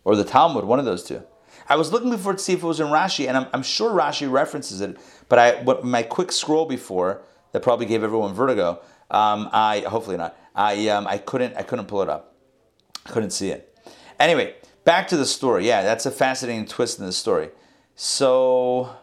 [0.04, 1.22] or the Talmud, one of those two.
[1.68, 3.90] I was looking before to see if it was in Rashi, and I'm, I'm sure
[3.90, 4.96] Rashi references it,
[5.28, 8.80] but I what, my quick scroll before that probably gave everyone vertigo.
[9.10, 10.36] Um, I hopefully not.
[10.54, 12.34] I um, I couldn't I couldn't pull it up.
[13.06, 13.76] I couldn't see it.
[14.18, 15.66] Anyway, back to the story.
[15.66, 17.50] Yeah, that's a fascinating twist in the story.
[17.94, 18.96] So,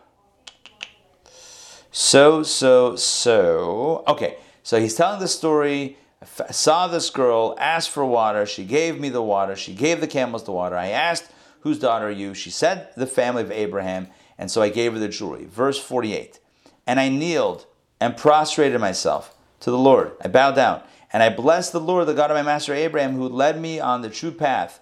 [1.92, 4.04] so, so, so.
[4.08, 5.98] Okay, so he's telling the story.
[6.22, 8.46] I saw this girl, asked for water.
[8.46, 9.56] She gave me the water.
[9.56, 10.76] She gave the camels the water.
[10.76, 12.34] I asked, Whose daughter are you?
[12.34, 14.08] She said, The family of Abraham.
[14.38, 15.46] And so I gave her the jewelry.
[15.46, 16.40] Verse 48.
[16.88, 17.66] And I kneeled
[18.00, 20.14] and prostrated myself to the Lord.
[20.22, 20.82] I bowed down.
[21.12, 24.02] And I blessed the Lord, the God of my master Abraham, who led me on
[24.02, 24.80] the true path.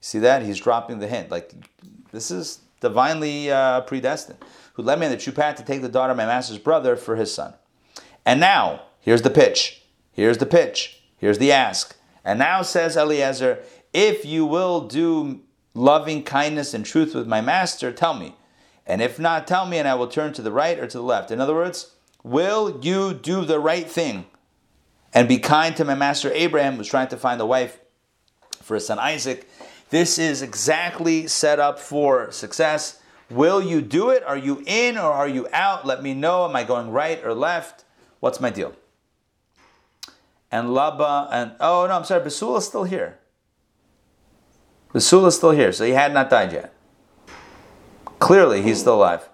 [0.00, 0.42] See that?
[0.42, 1.30] He's dropping the hint.
[1.30, 1.52] Like,
[2.12, 4.38] this is divinely uh, predestined.
[4.74, 6.96] Who led me on the true path to take the daughter of my master's brother
[6.96, 7.54] for his son.
[8.24, 9.79] And now, here's the pitch.
[10.12, 11.02] Here's the pitch.
[11.16, 11.96] Here's the ask.
[12.24, 13.60] And now says Eliezer,
[13.92, 15.40] if you will do
[15.74, 18.34] loving kindness and truth with my master, tell me.
[18.86, 21.04] And if not, tell me, and I will turn to the right or to the
[21.04, 21.30] left.
[21.30, 24.26] In other words, will you do the right thing
[25.14, 27.78] and be kind to my master Abraham, who's trying to find a wife
[28.62, 29.48] for his son Isaac?
[29.90, 33.00] This is exactly set up for success.
[33.28, 34.24] Will you do it?
[34.24, 35.86] Are you in or are you out?
[35.86, 36.48] Let me know.
[36.48, 37.84] Am I going right or left?
[38.20, 38.74] What's my deal?
[40.50, 43.18] And Laba and oh no, I'm sorry, Basul is still here.
[44.92, 46.74] Basul is still here, so he had not died yet.
[48.18, 49.28] Clearly, he's still alive.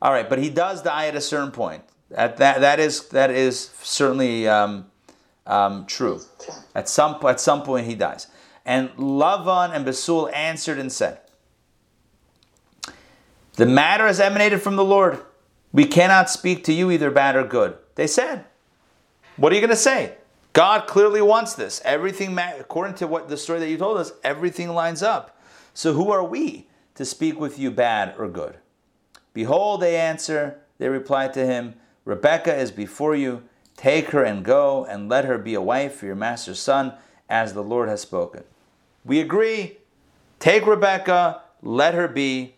[0.00, 1.82] All right, but he does die at a certain point.
[2.14, 4.86] At that, that is that is certainly um,
[5.46, 6.20] um, true.
[6.74, 8.28] At some at some point, he dies.
[8.64, 11.20] And Lavan and Basul answered and said,
[13.54, 15.20] "The matter has emanated from the Lord.
[15.72, 18.44] We cannot speak to you either bad or good." They said,
[19.36, 20.14] "What are you going to say?"
[20.52, 21.80] God clearly wants this.
[21.84, 25.38] Everything, according to what the story that you told us, everything lines up.
[25.74, 28.56] So who are we to speak with you bad or good?
[29.32, 33.42] Behold, they answer, they reply to him, Rebekah is before you.
[33.76, 36.94] Take her and go, and let her be a wife for your master's son,
[37.28, 38.42] as the Lord has spoken.
[39.04, 39.78] We agree.
[40.38, 42.56] Take Rebekah, let her be,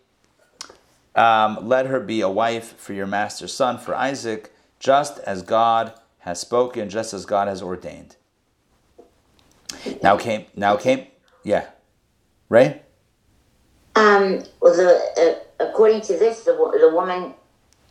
[1.15, 5.93] um, let her be a wife for your master's son, for Isaac, just as God
[6.23, 8.15] has spoken just as God has ordained.
[10.01, 11.07] Now came, now came,
[11.43, 11.67] yeah,
[12.49, 12.81] Ray.
[13.95, 17.33] Um, well, the, uh, according to this, the, the woman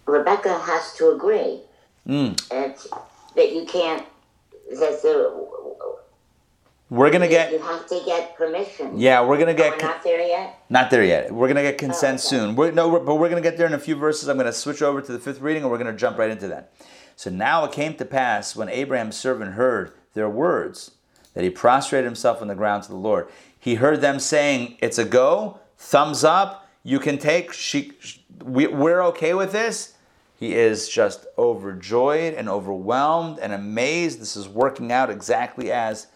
[0.06, 1.60] Rebecca has to agree
[2.08, 2.48] mm.
[2.48, 2.84] that,
[3.36, 4.06] that you can't.
[4.70, 5.52] That the
[6.92, 7.52] we're gonna get.
[7.52, 8.98] You have to get permission.
[8.98, 9.82] Yeah, we're gonna get.
[9.82, 10.62] Oh, not there yet.
[10.68, 11.32] Not there yet.
[11.32, 12.44] We're gonna get consent oh, okay.
[12.44, 12.54] soon.
[12.54, 14.28] We're, no, we're, but we're gonna get there in a few verses.
[14.28, 16.74] I'm gonna switch over to the fifth reading, and we're gonna jump right into that.
[17.22, 20.90] So now it came to pass when Abraham's servant heard their words
[21.34, 23.28] that he prostrated himself on the ground to the Lord.
[23.56, 27.92] He heard them saying, It's a go, thumbs up, you can take, she,
[28.42, 29.94] we, we're okay with this.
[30.34, 34.20] He is just overjoyed and overwhelmed and amazed.
[34.20, 36.08] This is working out exactly as,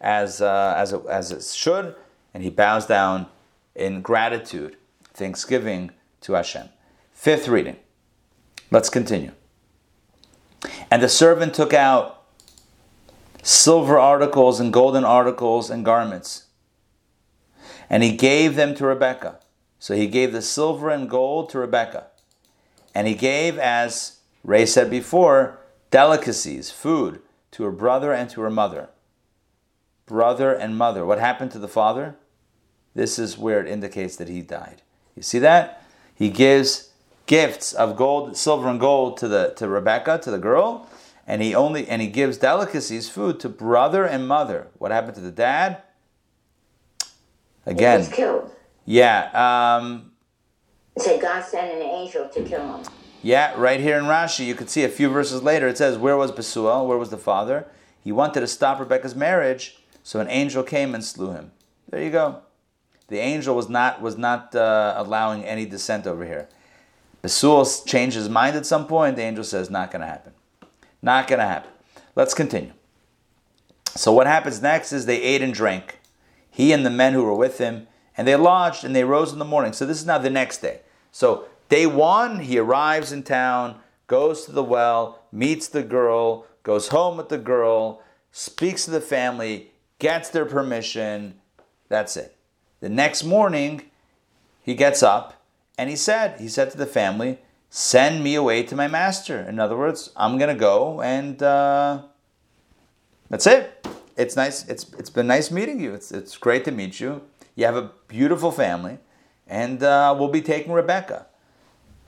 [0.00, 1.94] as, uh, as, it, as it should.
[2.34, 3.26] And he bows down
[3.76, 4.78] in gratitude,
[5.14, 6.70] thanksgiving to Hashem.
[7.12, 7.76] Fifth reading.
[8.72, 9.30] Let's continue.
[10.90, 12.22] And the servant took out
[13.42, 16.46] silver articles and golden articles and garments.
[17.88, 19.40] And he gave them to Rebekah.
[19.78, 22.06] So he gave the silver and gold to Rebekah.
[22.94, 25.58] And he gave, as Ray said before,
[25.90, 28.90] delicacies, food, to her brother and to her mother.
[30.06, 31.06] Brother and mother.
[31.06, 32.16] What happened to the father?
[32.94, 34.82] This is where it indicates that he died.
[35.16, 35.84] You see that?
[36.14, 36.89] He gives
[37.30, 40.88] gifts of gold, silver and gold to the to Rebecca, to the girl,
[41.28, 44.66] and he only and he gives delicacies, food to brother and mother.
[44.78, 45.80] What happened to the dad?
[47.64, 48.50] Again, he was killed.
[48.84, 49.30] Yeah.
[49.32, 50.10] Um,
[50.98, 52.84] so God sent an angel to kill him.
[53.22, 55.68] Yeah, right here in Rashi, you could see a few verses later.
[55.68, 56.84] It says, "Where was Besuel?
[56.88, 57.68] Where was the father?
[58.02, 61.52] He wanted to stop Rebecca's marriage, so an angel came and slew him."
[61.90, 62.40] There you go.
[63.06, 66.48] The angel was not was not uh, allowing any dissent over here.
[67.22, 69.16] Besul changed his mind at some point.
[69.16, 70.32] The angel says, not going to happen.
[71.02, 71.70] Not going to happen.
[72.16, 72.72] Let's continue.
[73.94, 75.98] So what happens next is they ate and drank,
[76.50, 79.38] he and the men who were with him, And they lodged and they rose in
[79.38, 79.72] the morning.
[79.72, 80.80] So this is now the next day.
[81.10, 83.76] So day one, he arrives in town,
[84.08, 89.00] goes to the well, meets the girl, goes home with the girl, speaks to the
[89.00, 91.40] family, gets their permission.
[91.88, 92.36] That's it.
[92.80, 93.90] The next morning,
[94.62, 95.39] he gets up
[95.80, 97.38] and he said, he said to the family,
[97.70, 99.40] send me away to my master.
[99.40, 102.02] In other words, I'm going to go and uh,
[103.30, 103.88] that's it.
[104.14, 104.68] It's nice.
[104.68, 105.94] It's, it's been nice meeting you.
[105.94, 107.22] It's, it's great to meet you.
[107.54, 108.98] You have a beautiful family
[109.46, 111.28] and uh, we'll be taking Rebecca.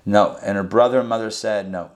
[0.04, 0.36] No.
[0.42, 1.92] And her brother and mother said, no.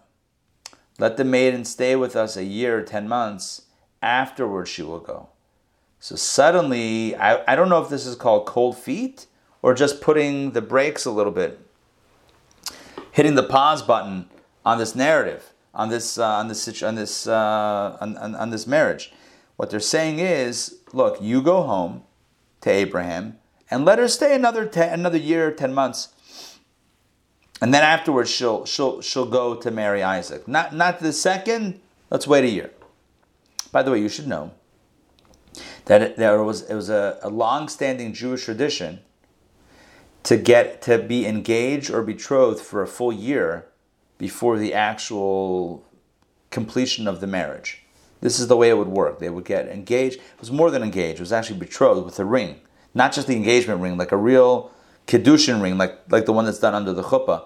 [0.98, 3.66] Let the maiden stay with us a year, or 10 months.
[4.00, 5.28] Afterwards, she will go.
[6.00, 9.26] So suddenly, I, I don't know if this is called cold feet
[9.66, 11.65] or just putting the brakes a little bit,
[13.16, 14.28] hitting the pause button
[14.64, 18.66] on this narrative, on this, uh, on this, on this, uh, on, on, on this
[18.66, 19.10] marriage.
[19.56, 22.02] What they're saying is, look, you go home
[22.60, 23.38] to Abraham
[23.70, 26.12] and let her stay another ten, another year, ten months
[27.60, 30.46] and then afterwards she'll she'll she'll go to marry Isaac.
[30.46, 31.80] Not not the second.
[32.10, 32.70] Let's wait a year.
[33.72, 34.52] By the way, you should know
[35.86, 39.00] that it, there was it was a, a long-standing Jewish tradition
[40.26, 43.66] to get to be engaged or betrothed for a full year
[44.18, 45.84] before the actual
[46.50, 47.84] completion of the marriage.
[48.20, 49.20] This is the way it would work.
[49.20, 50.16] They would get engaged.
[50.16, 51.18] It was more than engaged.
[51.18, 52.56] It was actually betrothed with a ring,
[52.92, 54.72] not just the engagement ring, like a real
[55.06, 57.44] kiddushin ring, like like the one that's done under the chuppah.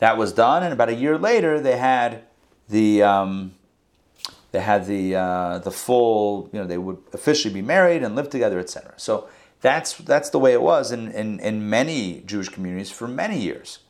[0.00, 2.24] That was done, and about a year later, they had
[2.68, 3.54] the um,
[4.50, 6.50] they had the uh, the full.
[6.52, 8.94] You know, they would officially be married and live together, etc.
[8.96, 9.28] So
[9.60, 13.80] that's that's the way it was in, in, in many Jewish communities for many years.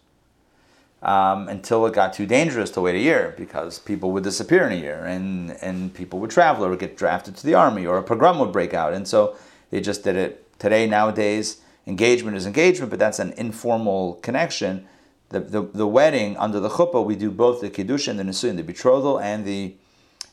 [1.00, 4.72] Um, until it got too dangerous to wait a year because people would disappear in
[4.72, 8.02] a year and, and people would travel or get drafted to the army or a
[8.02, 8.92] pogrom would break out.
[8.92, 9.36] And so
[9.70, 14.86] they just did it today, nowadays engagement is engagement, but that's an informal connection.
[15.30, 18.56] The, the, the wedding under the chuppah, we do both the kiddush and the nisuin,
[18.56, 19.74] the betrothal and the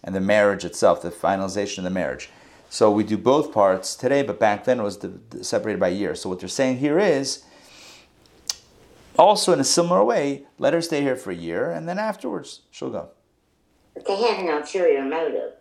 [0.04, 2.30] and the marriage itself, the finalization of the marriage.
[2.70, 5.00] So we do both parts today, but back then it was
[5.42, 6.16] separated by year.
[6.16, 7.44] So what they're saying here is,
[9.18, 12.62] also in a similar way, let her stay here for a year, and then afterwards
[12.72, 13.10] she'll go.
[13.94, 15.54] But they had an ulterior motive.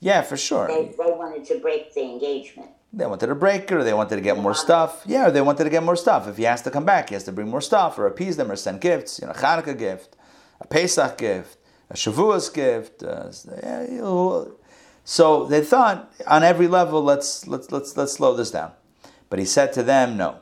[0.00, 0.68] Yeah, for sure.
[0.68, 2.70] They, they wanted to break the engagement.
[2.92, 5.02] They wanted to break it, or they wanted to get more stuff.
[5.04, 6.28] Yeah, they wanted to get more stuff.
[6.28, 8.50] If he has to come back, he has to bring more stuff, or appease them,
[8.50, 9.18] or send gifts.
[9.20, 10.16] You know, Hanukkah gift,
[10.60, 11.58] a Pesach gift,
[11.90, 13.02] a Shavuos gift.
[13.02, 13.30] Uh,
[13.62, 14.00] yeah,
[15.04, 18.72] so they thought on every level, let's let's let's let's slow this down.
[19.28, 20.40] But he said to them, no,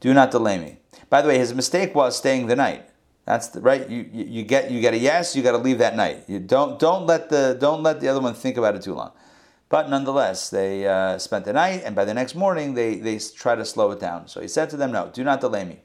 [0.00, 0.78] do not delay me.
[1.08, 2.88] By the way, his mistake was staying the night.
[3.26, 3.88] That's the, right.
[3.88, 5.36] You, you, you get you get a yes.
[5.36, 6.24] You got to leave that night.
[6.26, 9.12] You don't don't let the don't let the other one think about it too long.
[9.68, 13.54] But nonetheless, they uh, spent the night, and by the next morning, they, they try
[13.54, 14.26] to slow it down.
[14.26, 15.78] So he said to them, No, do not delay me.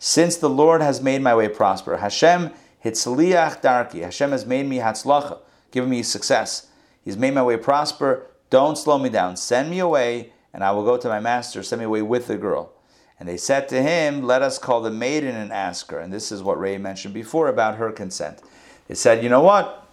[0.00, 2.50] Since the Lord has made my way prosper, Hashem
[2.84, 5.38] hitzliach darki, Hashem has made me hatzlacha,
[5.70, 6.66] given me success.
[7.04, 8.26] He's made my way prosper.
[8.50, 9.36] Don't slow me down.
[9.36, 11.62] Send me away, and I will go to my master.
[11.62, 12.72] Send me away with the girl.
[13.20, 15.98] And they said to him, Let us call the maiden and ask her.
[15.98, 18.42] And this is what Ray mentioned before about her consent.
[18.88, 19.86] They said, You know what?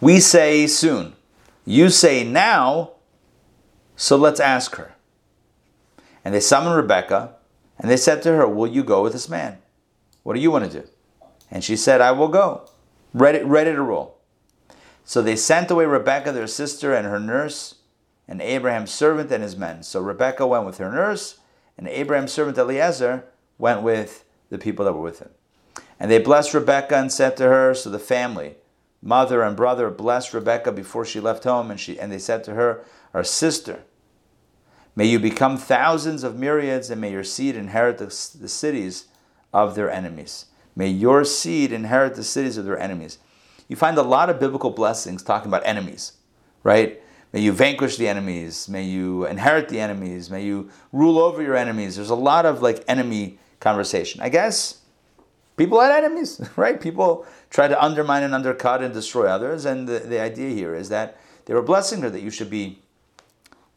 [0.00, 1.14] We say soon.
[1.64, 2.92] You say now,
[3.96, 4.94] so let's ask her.
[6.24, 7.36] And they summoned Rebecca,
[7.78, 9.58] and they said to her, Will you go with this man?
[10.22, 10.88] What do you want to do?
[11.50, 12.68] And she said, I will go.
[13.12, 14.18] Ready, ready to roll.
[15.04, 17.76] So they sent away Rebecca, their sister, and her nurse,
[18.28, 19.82] and Abraham's servant and his men.
[19.82, 21.38] So Rebecca went with her nurse,
[21.76, 23.24] and Abraham's servant Eliezer
[23.58, 25.30] went with the people that were with him.
[25.98, 28.56] And they blessed Rebecca and said to her, So the family,
[29.00, 32.54] mother and brother blessed Rebekah before she left home, and, she, and they said to
[32.54, 32.84] her,
[33.14, 33.82] Our sister,
[34.96, 39.06] may you become thousands of myriads, and may your seed inherit the, the cities
[39.52, 40.46] of their enemies.
[40.74, 43.18] May your seed inherit the cities of their enemies.
[43.72, 46.12] You find a lot of biblical blessings talking about enemies,
[46.62, 47.00] right?
[47.32, 48.68] May you vanquish the enemies.
[48.68, 50.28] May you inherit the enemies.
[50.28, 51.96] May you rule over your enemies.
[51.96, 54.20] There's a lot of like enemy conversation.
[54.20, 54.82] I guess
[55.56, 56.78] people had enemies, right?
[56.78, 59.64] People try to undermine and undercut and destroy others.
[59.64, 62.78] And the, the idea here is that they were blessing her that you should be,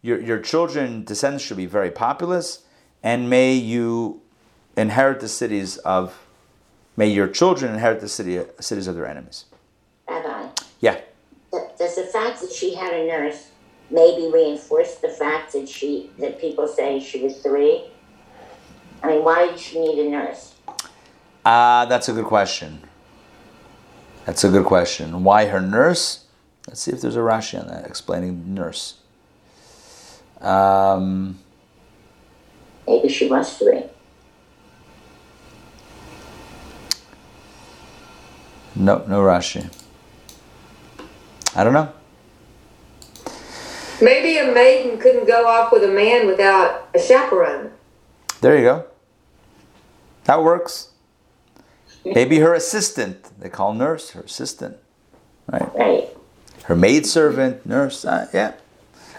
[0.02, 2.66] your, your children, descendants should be very populous,
[3.02, 4.22] and may you
[4.76, 6.20] inherit the cities of,
[6.98, 9.46] may your children inherit the city, cities of their enemies.
[10.86, 11.02] Yeah.
[11.80, 13.50] Does the fact that she had a nurse
[13.90, 17.86] maybe reinforce the fact that she, that people say she was three?
[19.02, 20.54] I mean, why did she need a nurse?
[21.44, 22.82] Uh, that's a good question.
[24.28, 25.24] That's a good question.
[25.24, 26.26] Why her nurse?
[26.68, 29.00] Let's see if there's a Rashi on that explaining nurse.
[30.40, 31.40] Um,
[32.88, 33.86] Maybe she was three.
[38.76, 39.68] No, no Rashi.
[41.56, 41.92] I don't know.
[44.02, 47.72] Maybe a maiden couldn't go off with a man without a chaperone.
[48.42, 48.86] There you go.
[50.26, 50.90] That works.
[52.04, 53.32] Maybe her assistant.
[53.40, 54.78] They call nurse her assistant,
[55.52, 55.74] right?
[55.76, 56.10] Right.
[56.64, 58.06] Her maid servant, nurse.
[58.06, 58.56] Uh, yeah.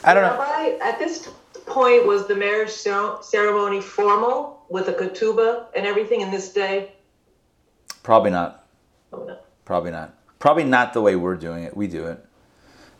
[0.04, 0.38] I don't know.
[0.38, 1.28] Rabbi, at this
[1.64, 6.92] point, was the marriage ceremony formal with a ketubah and everything in this day?
[8.02, 8.66] Probably not.
[9.12, 9.38] Oh, no.
[9.64, 10.14] Probably not.
[10.38, 11.76] Probably not the way we're doing it.
[11.76, 12.24] We do it.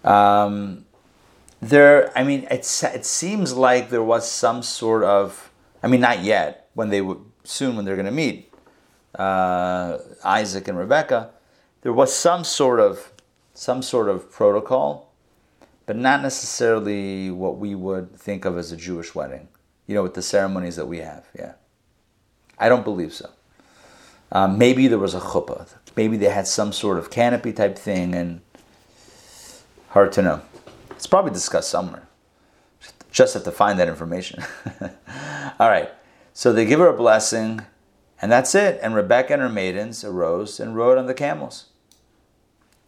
[0.06, 0.84] Um,
[1.60, 5.50] there, I mean, it seems like there was some sort of,
[5.82, 8.52] I mean, not yet, when they would, soon when they're going to meet,
[9.18, 11.30] uh, Isaac and Rebecca,
[11.82, 13.12] there was some sort of,
[13.54, 15.12] some sort of protocol,
[15.86, 19.48] but not necessarily what we would think of as a Jewish wedding,
[19.86, 21.52] you know, with the ceremonies that we have, yeah.
[22.58, 23.30] I don't believe so.
[24.32, 25.68] Um, maybe there was a chuppah.
[25.96, 28.40] Maybe they had some sort of canopy type thing, and
[29.96, 30.42] hard to know.
[30.90, 32.06] It's probably discussed somewhere.
[33.10, 34.44] Just have to find that information.
[35.58, 35.88] All right.
[36.34, 37.62] So they give her a blessing,
[38.20, 38.78] and that's it.
[38.82, 41.70] And Rebecca and her maidens arose and rode on the camels.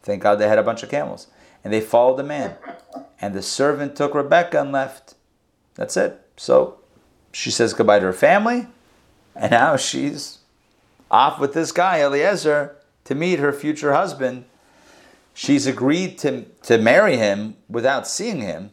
[0.03, 1.29] Thank God they had a bunch of camels.
[1.65, 2.57] And they followed the man.
[3.23, 5.15] And the servant took Rebecca and left.
[5.77, 6.21] That's it.
[6.37, 6.79] So
[7.33, 8.67] she says goodbye to her family,
[9.35, 10.41] and now she's
[11.11, 14.45] off with this guy, Eliezer, to meet her future husband.
[15.41, 18.73] She's agreed to, to marry him without seeing him.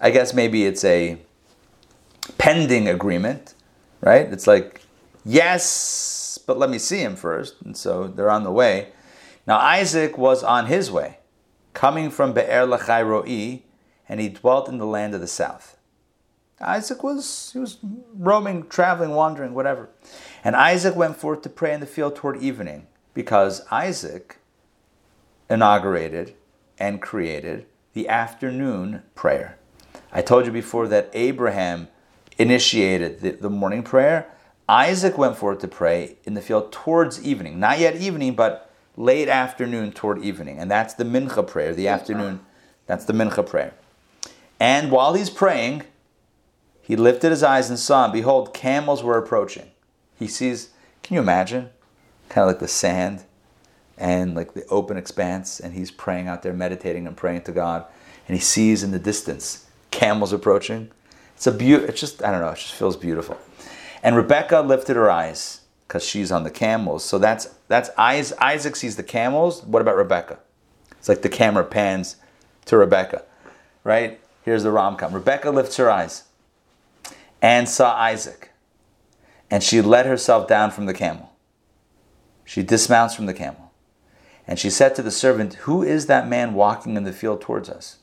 [0.00, 1.18] I guess maybe it's a
[2.38, 3.54] pending agreement,
[4.00, 4.26] right?
[4.32, 4.80] It's like,
[5.24, 7.62] yes, but let me see him first.
[7.62, 8.88] And so they're on the way.
[9.46, 11.18] Now Isaac was on his way,
[11.72, 13.62] coming from Be'er Lachai Ro'i,
[14.08, 15.76] and he dwelt in the land of the south.
[16.60, 17.78] Isaac was he was
[18.12, 19.88] roaming, traveling, wandering, whatever.
[20.42, 24.38] And Isaac went forth to pray in the field toward evening, because Isaac
[25.48, 26.34] inaugurated
[26.78, 29.58] and created the afternoon prayer.
[30.12, 31.88] I told you before that Abraham
[32.38, 34.30] initiated the, the morning prayer.
[34.68, 39.28] Isaac went forth to pray in the field towards evening, not yet evening, but late
[39.28, 40.58] afternoon toward evening.
[40.58, 42.40] And that's the mincha prayer, the afternoon,
[42.86, 43.74] that's the mincha prayer.
[44.58, 45.82] And while he's praying,
[46.80, 49.70] he lifted his eyes and saw, and behold, camels were approaching.
[50.18, 50.70] He sees,
[51.02, 51.70] can you imagine?
[52.28, 53.24] Kind of like the sand
[53.96, 57.84] and like the open expanse, and he's praying out there, meditating and praying to God.
[58.26, 60.90] And he sees in the distance camels approaching.
[61.36, 61.84] It's a beaut.
[61.84, 62.50] It's just I don't know.
[62.50, 63.38] It just feels beautiful.
[64.02, 67.04] And Rebecca lifted her eyes because she's on the camels.
[67.04, 69.62] So that's that's Isaac sees the camels.
[69.64, 70.38] What about Rebecca?
[70.98, 72.16] It's like the camera pans
[72.64, 73.22] to Rebecca,
[73.82, 74.20] right?
[74.42, 75.12] Here's the rom com.
[75.12, 76.24] Rebecca lifts her eyes
[77.40, 78.50] and saw Isaac,
[79.50, 81.32] and she let herself down from the camel.
[82.44, 83.63] She dismounts from the camel,
[84.46, 87.68] and she said to the servant, "Who is that man walking in the field towards
[87.68, 87.98] us?"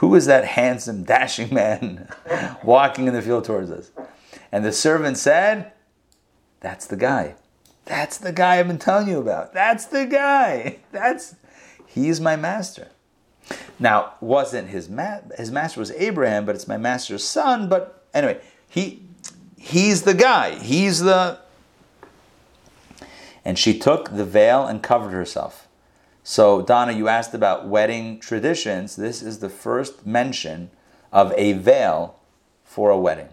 [0.00, 2.08] Who is that handsome, dashing man
[2.64, 3.90] walking in the field towards us?
[4.50, 5.72] And the servant said,
[6.60, 7.34] That's the guy.
[7.84, 9.52] That's the guy I've been telling you about.
[9.52, 10.78] That's the guy.
[10.92, 11.34] That's
[11.86, 12.88] he's my master.
[13.78, 17.68] Now, wasn't his ma- his master was Abraham, but it's my master's son.
[17.68, 19.02] But anyway, he
[19.58, 20.54] he's the guy.
[20.54, 21.39] He's the
[23.44, 25.68] and she took the veil and covered herself.
[26.22, 28.96] So, Donna, you asked about wedding traditions.
[28.96, 30.70] This is the first mention
[31.12, 32.20] of a veil
[32.64, 33.28] for a wedding.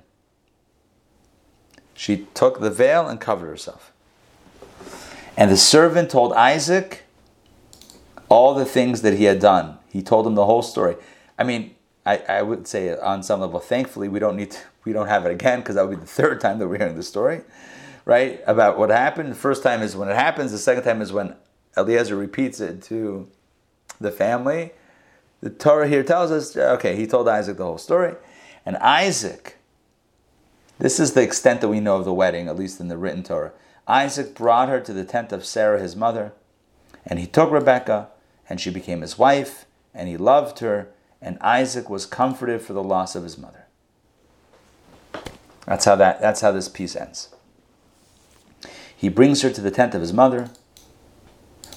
[1.93, 3.91] She took the veil and covered herself.
[5.35, 7.03] And the servant told Isaac
[8.29, 9.77] all the things that he had done.
[9.89, 10.95] He told him the whole story.
[11.37, 14.93] I mean, I, I would say on some level, thankfully, we don't need to, we
[14.93, 17.03] don't have it again because that would be the third time that we're hearing the
[17.03, 17.41] story,
[18.07, 18.41] right?
[18.47, 19.29] About what happened.
[19.29, 20.53] The first time is when it happens.
[20.53, 21.35] The second time is when
[21.75, 23.29] Eliezer repeats it to
[23.99, 24.71] the family.
[25.41, 28.15] The Torah here tells us, okay, he told Isaac the whole story.
[28.65, 29.57] And Isaac,
[30.79, 33.23] this is the extent that we know of the wedding, at least in the written
[33.23, 33.51] Torah.
[33.89, 36.31] Isaac brought her to the tent of Sarah, his mother,
[37.05, 38.07] and he took Rebekah,
[38.47, 40.87] and she became his wife, and he loved her,
[41.21, 43.65] and Isaac was comforted for the loss of his mother.
[45.65, 47.29] That's how that that's how this piece ends.
[48.97, 50.49] He brings her to the tent of his mother,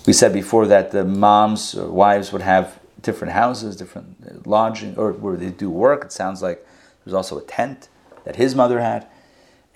[0.06, 5.12] we said before that the moms or wives would have different houses, different lodging, or
[5.12, 6.04] where they do work.
[6.04, 6.66] It sounds like
[7.04, 7.88] there's also a tent
[8.24, 9.06] that his mother had.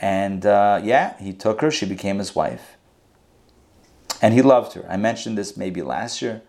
[0.01, 2.77] And uh, yeah, he took her, she became his wife.
[4.23, 4.87] And he loved her.
[4.89, 6.43] I mentioned this maybe last year.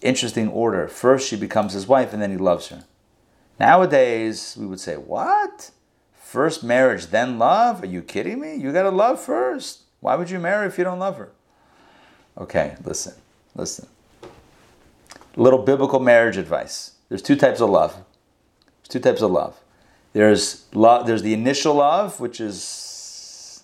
[0.00, 0.86] Interesting order.
[0.86, 2.84] First, she becomes his wife, and then he loves her.
[3.58, 5.72] Nowadays, we would say, What?
[6.14, 7.82] First marriage, then love?
[7.82, 8.54] Are you kidding me?
[8.54, 9.87] You got to love first.
[10.00, 11.30] Why would you marry if you don't love her?
[12.36, 13.14] Okay, listen,
[13.54, 13.88] listen.
[14.22, 16.92] A Little biblical marriage advice.
[17.08, 17.94] There's two types of love.
[17.94, 19.58] There's two types of love.
[20.12, 21.06] There's love.
[21.06, 23.62] There's the initial love, which is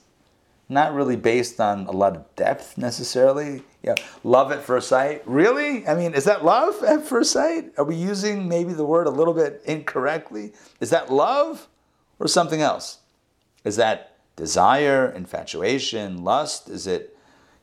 [0.69, 3.63] not really based on a lot of depth necessarily.
[3.83, 5.23] Yeah, love at first sight.
[5.27, 5.87] Really?
[5.87, 7.73] I mean, is that love at first sight?
[7.77, 10.53] Are we using maybe the word a little bit incorrectly?
[10.81, 11.69] Is that love
[12.19, 12.99] or something else?
[13.65, 16.69] Is that desire, infatuation, lust?
[16.69, 17.17] Is it,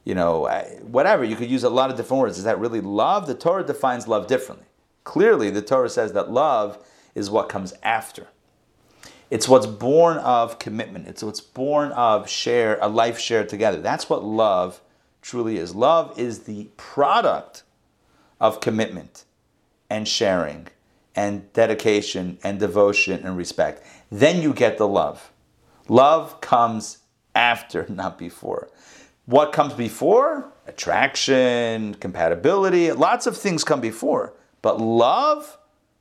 [0.04, 0.48] you know,
[0.84, 1.24] whatever?
[1.24, 2.38] You could use a lot of different words.
[2.38, 3.28] Is that really love?
[3.28, 4.68] The Torah defines love differently.
[5.04, 6.78] Clearly, the Torah says that love
[7.16, 8.28] is what comes after.
[9.30, 11.08] It's what's born of commitment.
[11.08, 13.80] It's what's born of share a life shared together.
[13.80, 14.82] That's what love
[15.22, 15.74] truly is.
[15.74, 17.64] Love is the product
[18.40, 19.24] of commitment
[19.90, 20.68] and sharing
[21.16, 23.86] and dedication and devotion and respect.
[24.12, 25.32] Then you get the love.
[25.88, 27.00] Love comes
[27.36, 28.70] after, not before.
[29.26, 30.52] What comes before?
[30.68, 34.34] Attraction, compatibility, lots of things come before.
[34.62, 35.58] But love,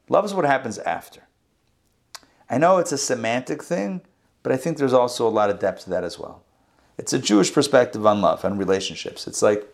[0.08, 1.22] love is what happens after.
[2.48, 4.02] I know it's a semantic thing,
[4.42, 6.42] but I think there's also a lot of depth to that as well.
[6.98, 9.26] It's a Jewish perspective on love and relationships.
[9.26, 9.66] It's like,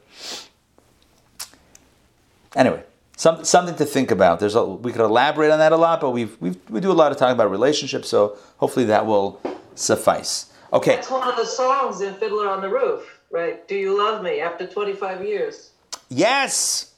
[2.55, 2.85] anyway,
[3.17, 4.39] some, something to think about.
[4.39, 6.95] There's a, we could elaborate on that a lot, but we've, we've, we do a
[6.95, 9.41] lot of talking about relationships, so hopefully that will
[9.77, 10.53] suffice.
[10.72, 10.97] Okay.
[10.97, 13.66] That's one of the songs in Fiddler on the Roof, right?
[13.68, 15.70] Do you love me after 25 years?
[16.09, 16.95] Yes.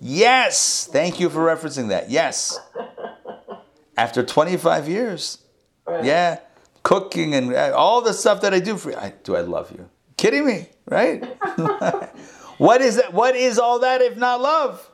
[0.00, 0.88] Yes.
[0.92, 2.10] Thank you for referencing that.
[2.10, 2.58] Yes.
[3.98, 5.38] after 25 years.
[5.86, 6.04] Right.
[6.04, 6.38] Yeah,
[6.82, 8.96] cooking and uh, all the stuff that I do for you.
[8.96, 9.88] I, do I love you?
[10.16, 11.24] Kidding me, right?
[12.58, 13.12] what is that?
[13.12, 14.87] What is all that if not love?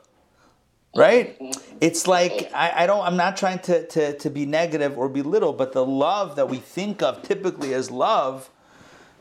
[0.95, 1.37] Right?
[1.81, 3.05] It's like I, I don't.
[3.05, 6.57] I'm not trying to, to to be negative or belittle, but the love that we
[6.57, 8.49] think of typically as love,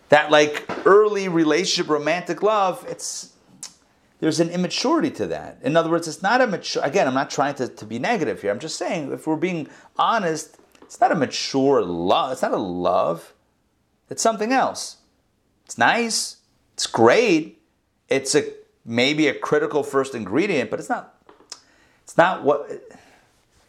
[0.09, 3.35] that like early relationship, romantic love, it's
[4.21, 5.59] there's an immaturity to that.
[5.63, 8.41] In other words, it's not a mature, again, I'm not trying to, to be negative
[8.41, 8.51] here.
[8.51, 9.69] I'm just saying, if we're being
[9.99, 12.33] honest, it's not a mature love.
[12.33, 13.35] It's not a love.
[14.09, 14.99] It's something else.
[15.67, 16.39] It's nice.
[16.73, 17.61] It's great.
[18.09, 18.45] It's a
[18.85, 21.11] maybe a critical first ingredient, but it's not.
[22.05, 22.71] It's not what.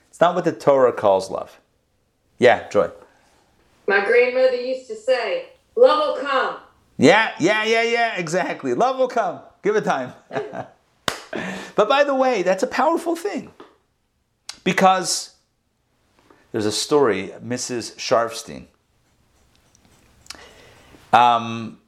[0.09, 1.59] It's not what the Torah calls love.
[2.37, 2.89] Yeah, Joy.
[3.87, 6.57] My grandmother used to say, "Love will come."
[6.97, 8.15] Yeah, yeah, yeah, yeah.
[8.17, 8.73] Exactly.
[8.73, 9.39] Love will come.
[9.63, 10.13] Give it time.
[10.29, 13.51] but by the way, that's a powerful thing.
[14.63, 15.35] Because
[16.51, 17.95] there's a story, Mrs.
[17.95, 18.67] Sharfstein.
[21.11, 21.79] Um,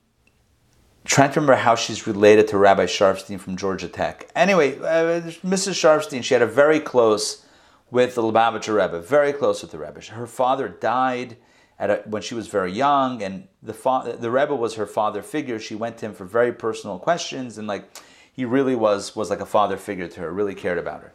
[1.07, 4.29] trying to remember how she's related to Rabbi Sharfstein from Georgia Tech.
[4.35, 5.73] Anyway, uh, Mrs.
[5.73, 7.45] Sharfstein, she had a very close
[7.89, 10.01] with the Lubavitcher Rebbe, very close with the Rebbe.
[10.01, 11.37] Her father died
[11.79, 15.59] a, when she was very young, and the fa- the Rebbe was her father figure.
[15.59, 17.85] She went to him for very personal questions, and like
[18.31, 20.31] he really was was like a father figure to her.
[20.31, 21.13] Really cared about her,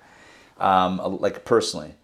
[0.65, 1.95] um, like personally.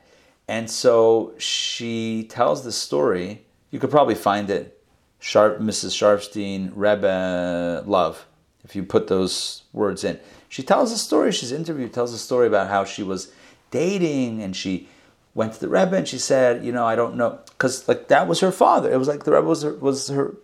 [0.47, 3.45] And so she tells the story.
[3.71, 4.78] You could probably find it,
[5.21, 5.91] Sharp, Mrs.
[5.91, 8.27] Sharfstein, Rebbe Love,
[8.65, 10.19] if you put those words in.
[10.49, 11.33] She tells a story.
[11.33, 11.93] She's interviewed.
[11.93, 13.33] Tells a story about how she was
[13.71, 14.89] dating and she
[15.35, 18.27] went to the Rebbe and she said, you know, I don't know, because like that
[18.27, 18.93] was her father.
[18.93, 20.35] It was like the Rebbe was her, was her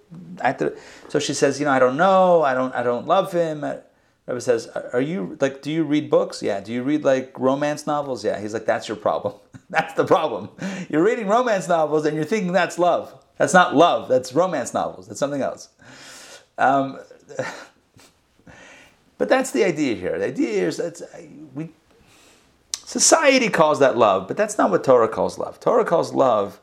[0.41, 0.77] actor.
[1.09, 3.64] So she says, you know, I don't know, I don't, I don't love him.
[4.27, 6.43] Rebbe says, are you like, do you read books?
[6.43, 6.61] Yeah.
[6.61, 8.25] Do you read like romance novels?
[8.25, 8.41] Yeah.
[8.41, 9.35] He's like, that's your problem.
[9.70, 10.51] that's the problem.
[10.89, 13.24] You're reading romance novels and you're thinking that's love.
[13.39, 14.09] That's not love.
[14.09, 15.09] That's romance novels.
[15.09, 15.68] That's something else.
[16.57, 16.99] Um,
[19.18, 20.18] but that's the idea here.
[20.18, 21.01] The idea is that
[21.55, 21.70] we
[22.85, 25.59] Society calls that love, but that's not what Torah calls love.
[25.59, 26.61] Torah calls love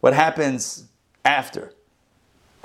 [0.00, 0.86] what happens
[1.24, 1.72] after.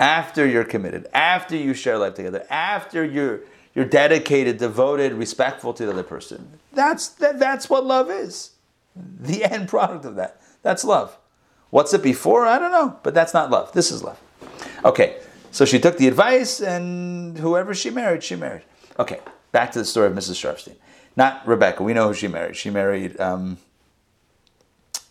[0.00, 3.40] After you're committed, after you share life together, after you're
[3.74, 6.58] you're dedicated, devoted, respectful to the other person.
[6.72, 8.52] That's that, that's what love is.
[8.96, 10.40] The end product of that.
[10.62, 11.18] That's love.
[11.70, 12.46] What's it before?
[12.46, 13.72] I don't know, but that's not love.
[13.72, 14.20] This is love.
[14.84, 18.62] Okay, so she took the advice, and whoever she married, she married.
[18.98, 19.20] Okay,
[19.52, 20.34] back to the story of Mrs.
[20.34, 20.76] Sharfstein.
[21.16, 21.82] Not Rebecca.
[21.82, 22.56] We know who she married.
[22.56, 23.18] She married.
[23.20, 23.58] Um,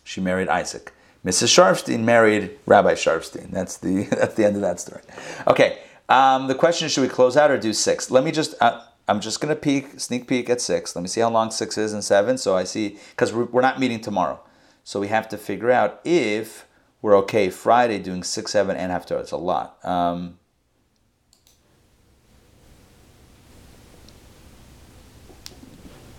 [0.04, 0.92] she married Isaac.
[1.24, 1.48] Mrs.
[1.48, 3.50] Sharfstein married Rabbi Sharfstein.
[3.50, 5.02] That's the that's the end of that story.
[5.46, 5.80] Okay.
[6.08, 8.10] Um, the question is: Should we close out or do six?
[8.10, 8.54] Let me just.
[8.60, 10.94] Uh, I'm just going to peek, sneak peek at six.
[10.94, 12.36] Let me see how long six is and seven.
[12.36, 14.38] So I see because we're, we're not meeting tomorrow,
[14.88, 16.64] so we have to figure out if
[17.02, 19.18] we're okay Friday doing six, seven, and after.
[19.18, 19.76] It's a lot.
[19.84, 20.38] Um,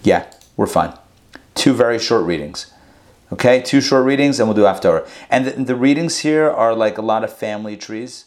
[0.03, 0.93] Yeah, we're fine.
[1.55, 2.71] Two very short readings.
[3.33, 5.03] Okay, two short readings, and we'll do after.
[5.31, 8.25] And the, the readings here are like a lot of family trees,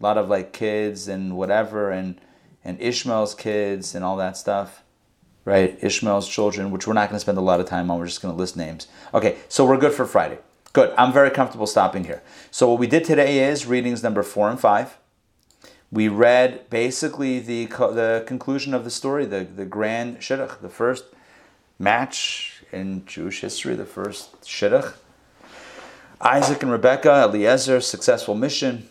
[0.00, 2.18] a lot of like kids and whatever, and
[2.64, 4.82] and Ishmael's kids and all that stuff,
[5.44, 5.78] right?
[5.82, 7.98] Ishmael's children, which we're not going to spend a lot of time on.
[7.98, 8.88] We're just going to list names.
[9.12, 10.38] Okay, so we're good for Friday.
[10.72, 10.94] Good.
[10.96, 12.22] I'm very comfortable stopping here.
[12.50, 14.96] So what we did today is readings number four and five.
[15.90, 21.04] We read basically the the conclusion of the story, the the grand shidduch, the first
[21.78, 24.94] match in Jewish history, the first shidduch.
[26.22, 28.88] Isaac and Rebecca, Eliezer, successful mission,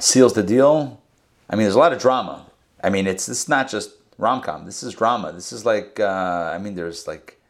[0.00, 1.00] seals the deal.
[1.48, 2.46] I mean, there's a lot of drama.
[2.82, 4.64] I mean, it's it's not just rom com.
[4.66, 5.32] This is drama.
[5.32, 7.40] This is like uh, I mean, there's like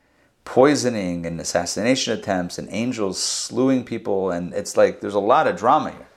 [0.44, 5.56] poisoning and assassination attempts and angels slewing people, and it's like there's a lot of
[5.56, 6.08] drama here.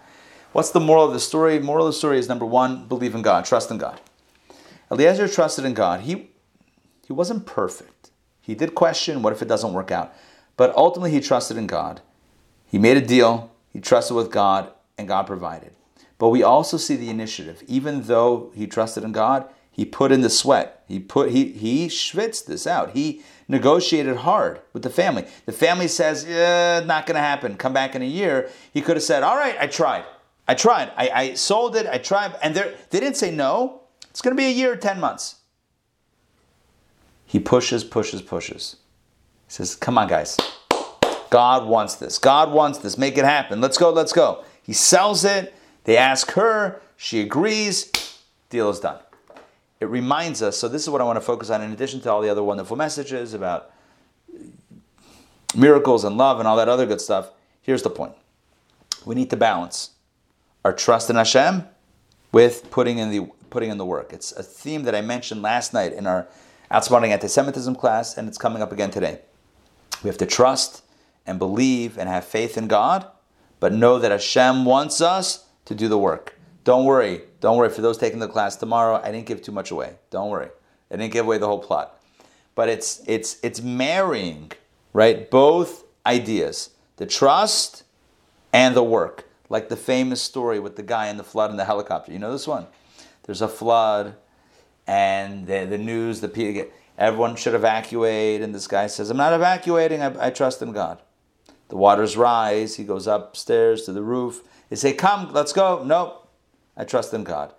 [0.53, 1.59] What's the moral of the story?
[1.59, 3.99] Moral of the story is number one: believe in God, trust in God.
[4.91, 6.01] Eliezer trusted in God.
[6.01, 6.29] He
[7.05, 8.11] he wasn't perfect.
[8.41, 10.13] He did question, what if it doesn't work out?
[10.55, 12.01] But ultimately, he trusted in God.
[12.67, 13.51] He made a deal.
[13.73, 15.73] He trusted with God, and God provided.
[16.17, 17.63] But we also see the initiative.
[17.67, 20.83] Even though he trusted in God, he put in the sweat.
[20.87, 22.91] He put he he schwitzed this out.
[22.91, 25.25] He negotiated hard with the family.
[25.45, 26.25] The family says,
[26.87, 27.57] not going to happen.
[27.57, 28.49] Come back in a year.
[28.73, 30.05] He could have said, all right, I tried.
[30.47, 30.91] I tried.
[30.95, 31.87] I, I sold it.
[31.87, 32.35] I tried.
[32.41, 33.81] And they didn't say no.
[34.09, 35.41] It's going to be a year, 10 months.
[37.25, 38.77] He pushes, pushes, pushes.
[39.47, 40.37] He says, come on, guys.
[41.29, 42.17] God wants this.
[42.17, 42.97] God wants this.
[42.97, 43.59] Make it happen.
[43.59, 43.91] Let's go.
[43.91, 44.45] Let's go.
[44.63, 45.53] He sells it.
[45.83, 46.81] They ask her.
[46.95, 47.91] She agrees.
[48.49, 48.99] Deal is done.
[49.79, 50.57] It reminds us.
[50.57, 52.43] So, this is what I want to focus on in addition to all the other
[52.43, 53.71] wonderful messages about
[55.55, 57.29] miracles and love and all that other good stuff.
[57.61, 58.13] Here's the point
[59.05, 59.91] we need to balance
[60.63, 61.63] our trust in Hashem
[62.31, 64.11] with putting in the, putting in the work.
[64.13, 66.27] It's a theme that I mentioned last night in our
[66.71, 69.21] Outsmarting Anti Semitism class, and it's coming up again today.
[70.03, 70.83] We have to trust
[71.25, 73.05] and believe and have faith in God,
[73.59, 76.37] but know that Hashem wants us to do the work.
[76.63, 77.21] Don't worry.
[77.45, 77.69] Don't worry.
[77.69, 79.97] For those taking the class tomorrow, I didn't give too much away.
[80.09, 80.49] Don't worry.
[80.89, 82.01] I didn't give away the whole plot.
[82.55, 84.51] But it's it's it's marrying,
[84.93, 85.29] right?
[85.29, 86.71] Both ideas.
[86.97, 87.83] The trust
[88.51, 89.29] and the work.
[89.47, 92.11] Like the famous story with the guy in the flood in the helicopter.
[92.11, 92.65] You know this one?
[93.25, 94.15] There's a flood
[94.87, 96.67] and the, the news, the
[96.97, 100.99] everyone should evacuate, and this guy says, I'm not evacuating, I, I trust in God.
[101.69, 104.41] The waters rise, he goes upstairs to the roof.
[104.69, 105.83] They say, Come, let's go.
[105.83, 106.24] Nope,
[106.77, 107.53] I trust in God.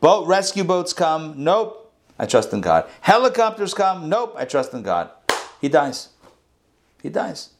[0.00, 1.42] Boat rescue boats come.
[1.42, 2.88] Nope, I trust in God.
[3.02, 4.08] Helicopters come.
[4.08, 5.10] Nope, I trust in God.
[5.60, 6.10] He dies.
[7.02, 7.50] He dies.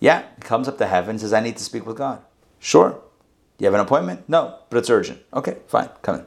[0.00, 2.22] Yeah, he comes up to heaven, says, I need to speak with God.
[2.58, 2.90] Sure.
[2.90, 4.28] Do you have an appointment?
[4.28, 5.22] No, but it's urgent.
[5.32, 6.26] Okay, fine, come in.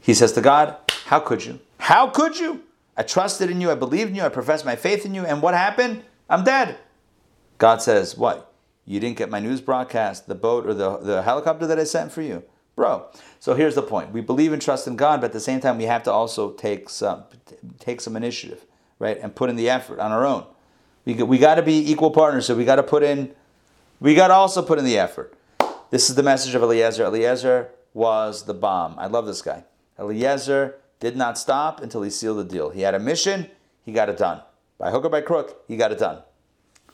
[0.00, 0.76] He says to God,
[1.06, 1.60] how could you?
[1.78, 2.62] How could you?
[2.96, 5.42] I trusted in you, I believed in you, I professed my faith in you, and
[5.42, 6.04] what happened?
[6.28, 6.78] I'm dead.
[7.58, 8.52] God says, What?
[8.84, 12.10] You didn't get my news broadcast, the boat, or the, the helicopter that I sent
[12.10, 12.42] for you?
[12.74, 13.06] Bro.
[13.38, 14.12] So here's the point.
[14.12, 16.52] We believe and trust in God, but at the same time, we have to also
[16.52, 17.24] take some,
[17.78, 18.64] take some initiative,
[18.98, 19.18] right?
[19.20, 20.46] And put in the effort on our own.
[21.04, 23.34] We, we got to be equal partners, so we got to put in,
[24.00, 25.34] we got to also put in the effort.
[25.90, 27.04] This is the message of Eliezer.
[27.04, 28.94] Eliezer was the bomb.
[28.98, 29.64] I love this guy.
[29.98, 32.70] Eliezer did not stop until he sealed the deal.
[32.70, 33.50] He had a mission,
[33.84, 34.40] he got it done.
[34.78, 36.22] By hook or by crook, he got it done.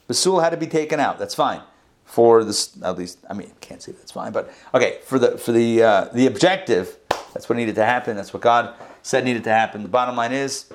[0.09, 1.19] Besuel had to be taken out.
[1.19, 1.61] That's fine.
[2.09, 4.99] For this, at least, I mean, can't say that's fine, but okay.
[5.05, 6.97] For the for the uh, the objective,
[7.33, 8.17] that's what needed to happen.
[8.17, 9.83] That's what God said needed to happen.
[9.83, 10.73] The bottom line is,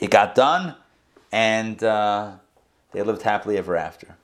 [0.00, 0.76] it got done,
[1.32, 2.32] and uh,
[2.92, 4.16] they lived happily ever after.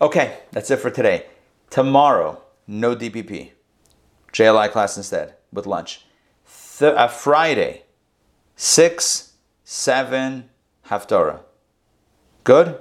[0.00, 1.26] Okay, that's it for today.
[1.70, 3.50] Tomorrow, no DPP.
[4.32, 6.04] JLI class instead with lunch
[6.80, 7.84] th- uh, Friday,
[8.56, 9.32] 6,
[9.64, 10.50] 7,
[10.88, 11.40] Haftorah.
[12.42, 12.80] Good?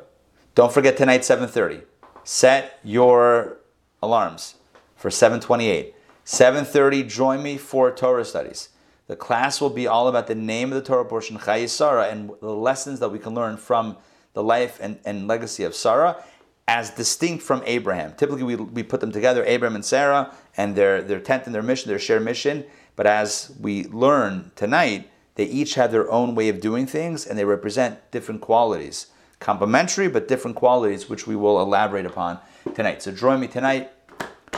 [0.55, 1.83] Don't forget tonight, 7.30.
[2.31, 3.57] Set your
[4.03, 4.53] alarms
[4.95, 5.93] for 7.28.
[6.27, 8.69] 7.30, join me for Torah studies.
[9.07, 12.53] The class will be all about the name of the Torah portion, Sarah, and the
[12.53, 13.97] lessons that we can learn from
[14.33, 16.23] the life and, and legacy of Sarah
[16.67, 18.13] as distinct from Abraham.
[18.15, 21.63] Typically, we, we put them together, Abraham and Sarah, and their, their tent and their
[21.63, 22.63] mission, their shared mission.
[22.95, 27.39] But as we learn tonight, they each have their own way of doing things and
[27.39, 29.07] they represent different qualities.
[29.39, 32.39] Complementary, but different qualities, which we will elaborate upon
[32.75, 33.01] tonight.
[33.01, 33.91] So join me tonight,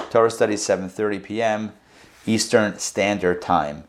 [0.10, 1.74] Torah study, 7.30 p.m.
[2.26, 3.84] Eastern Standard Time.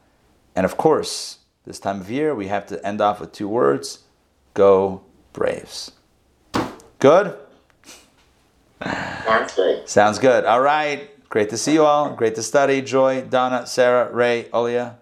[0.55, 4.05] And of course, this time of year, we have to end off with two words.
[4.55, 5.93] Go Braves.
[6.99, 7.36] Good?
[8.82, 9.88] Sounds good.
[9.88, 10.45] Sounds good.
[10.45, 11.09] All right.
[11.28, 12.14] Great to see you all.
[12.14, 12.82] Great to study.
[12.82, 14.97] Joy, Donna, Sarah, Ray, Olia.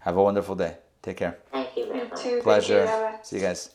[0.00, 0.76] Have a wonderful day.
[1.02, 1.38] Take care.
[1.50, 2.42] Thank you very much.
[2.42, 3.18] Pleasure.
[3.22, 3.70] See you guys.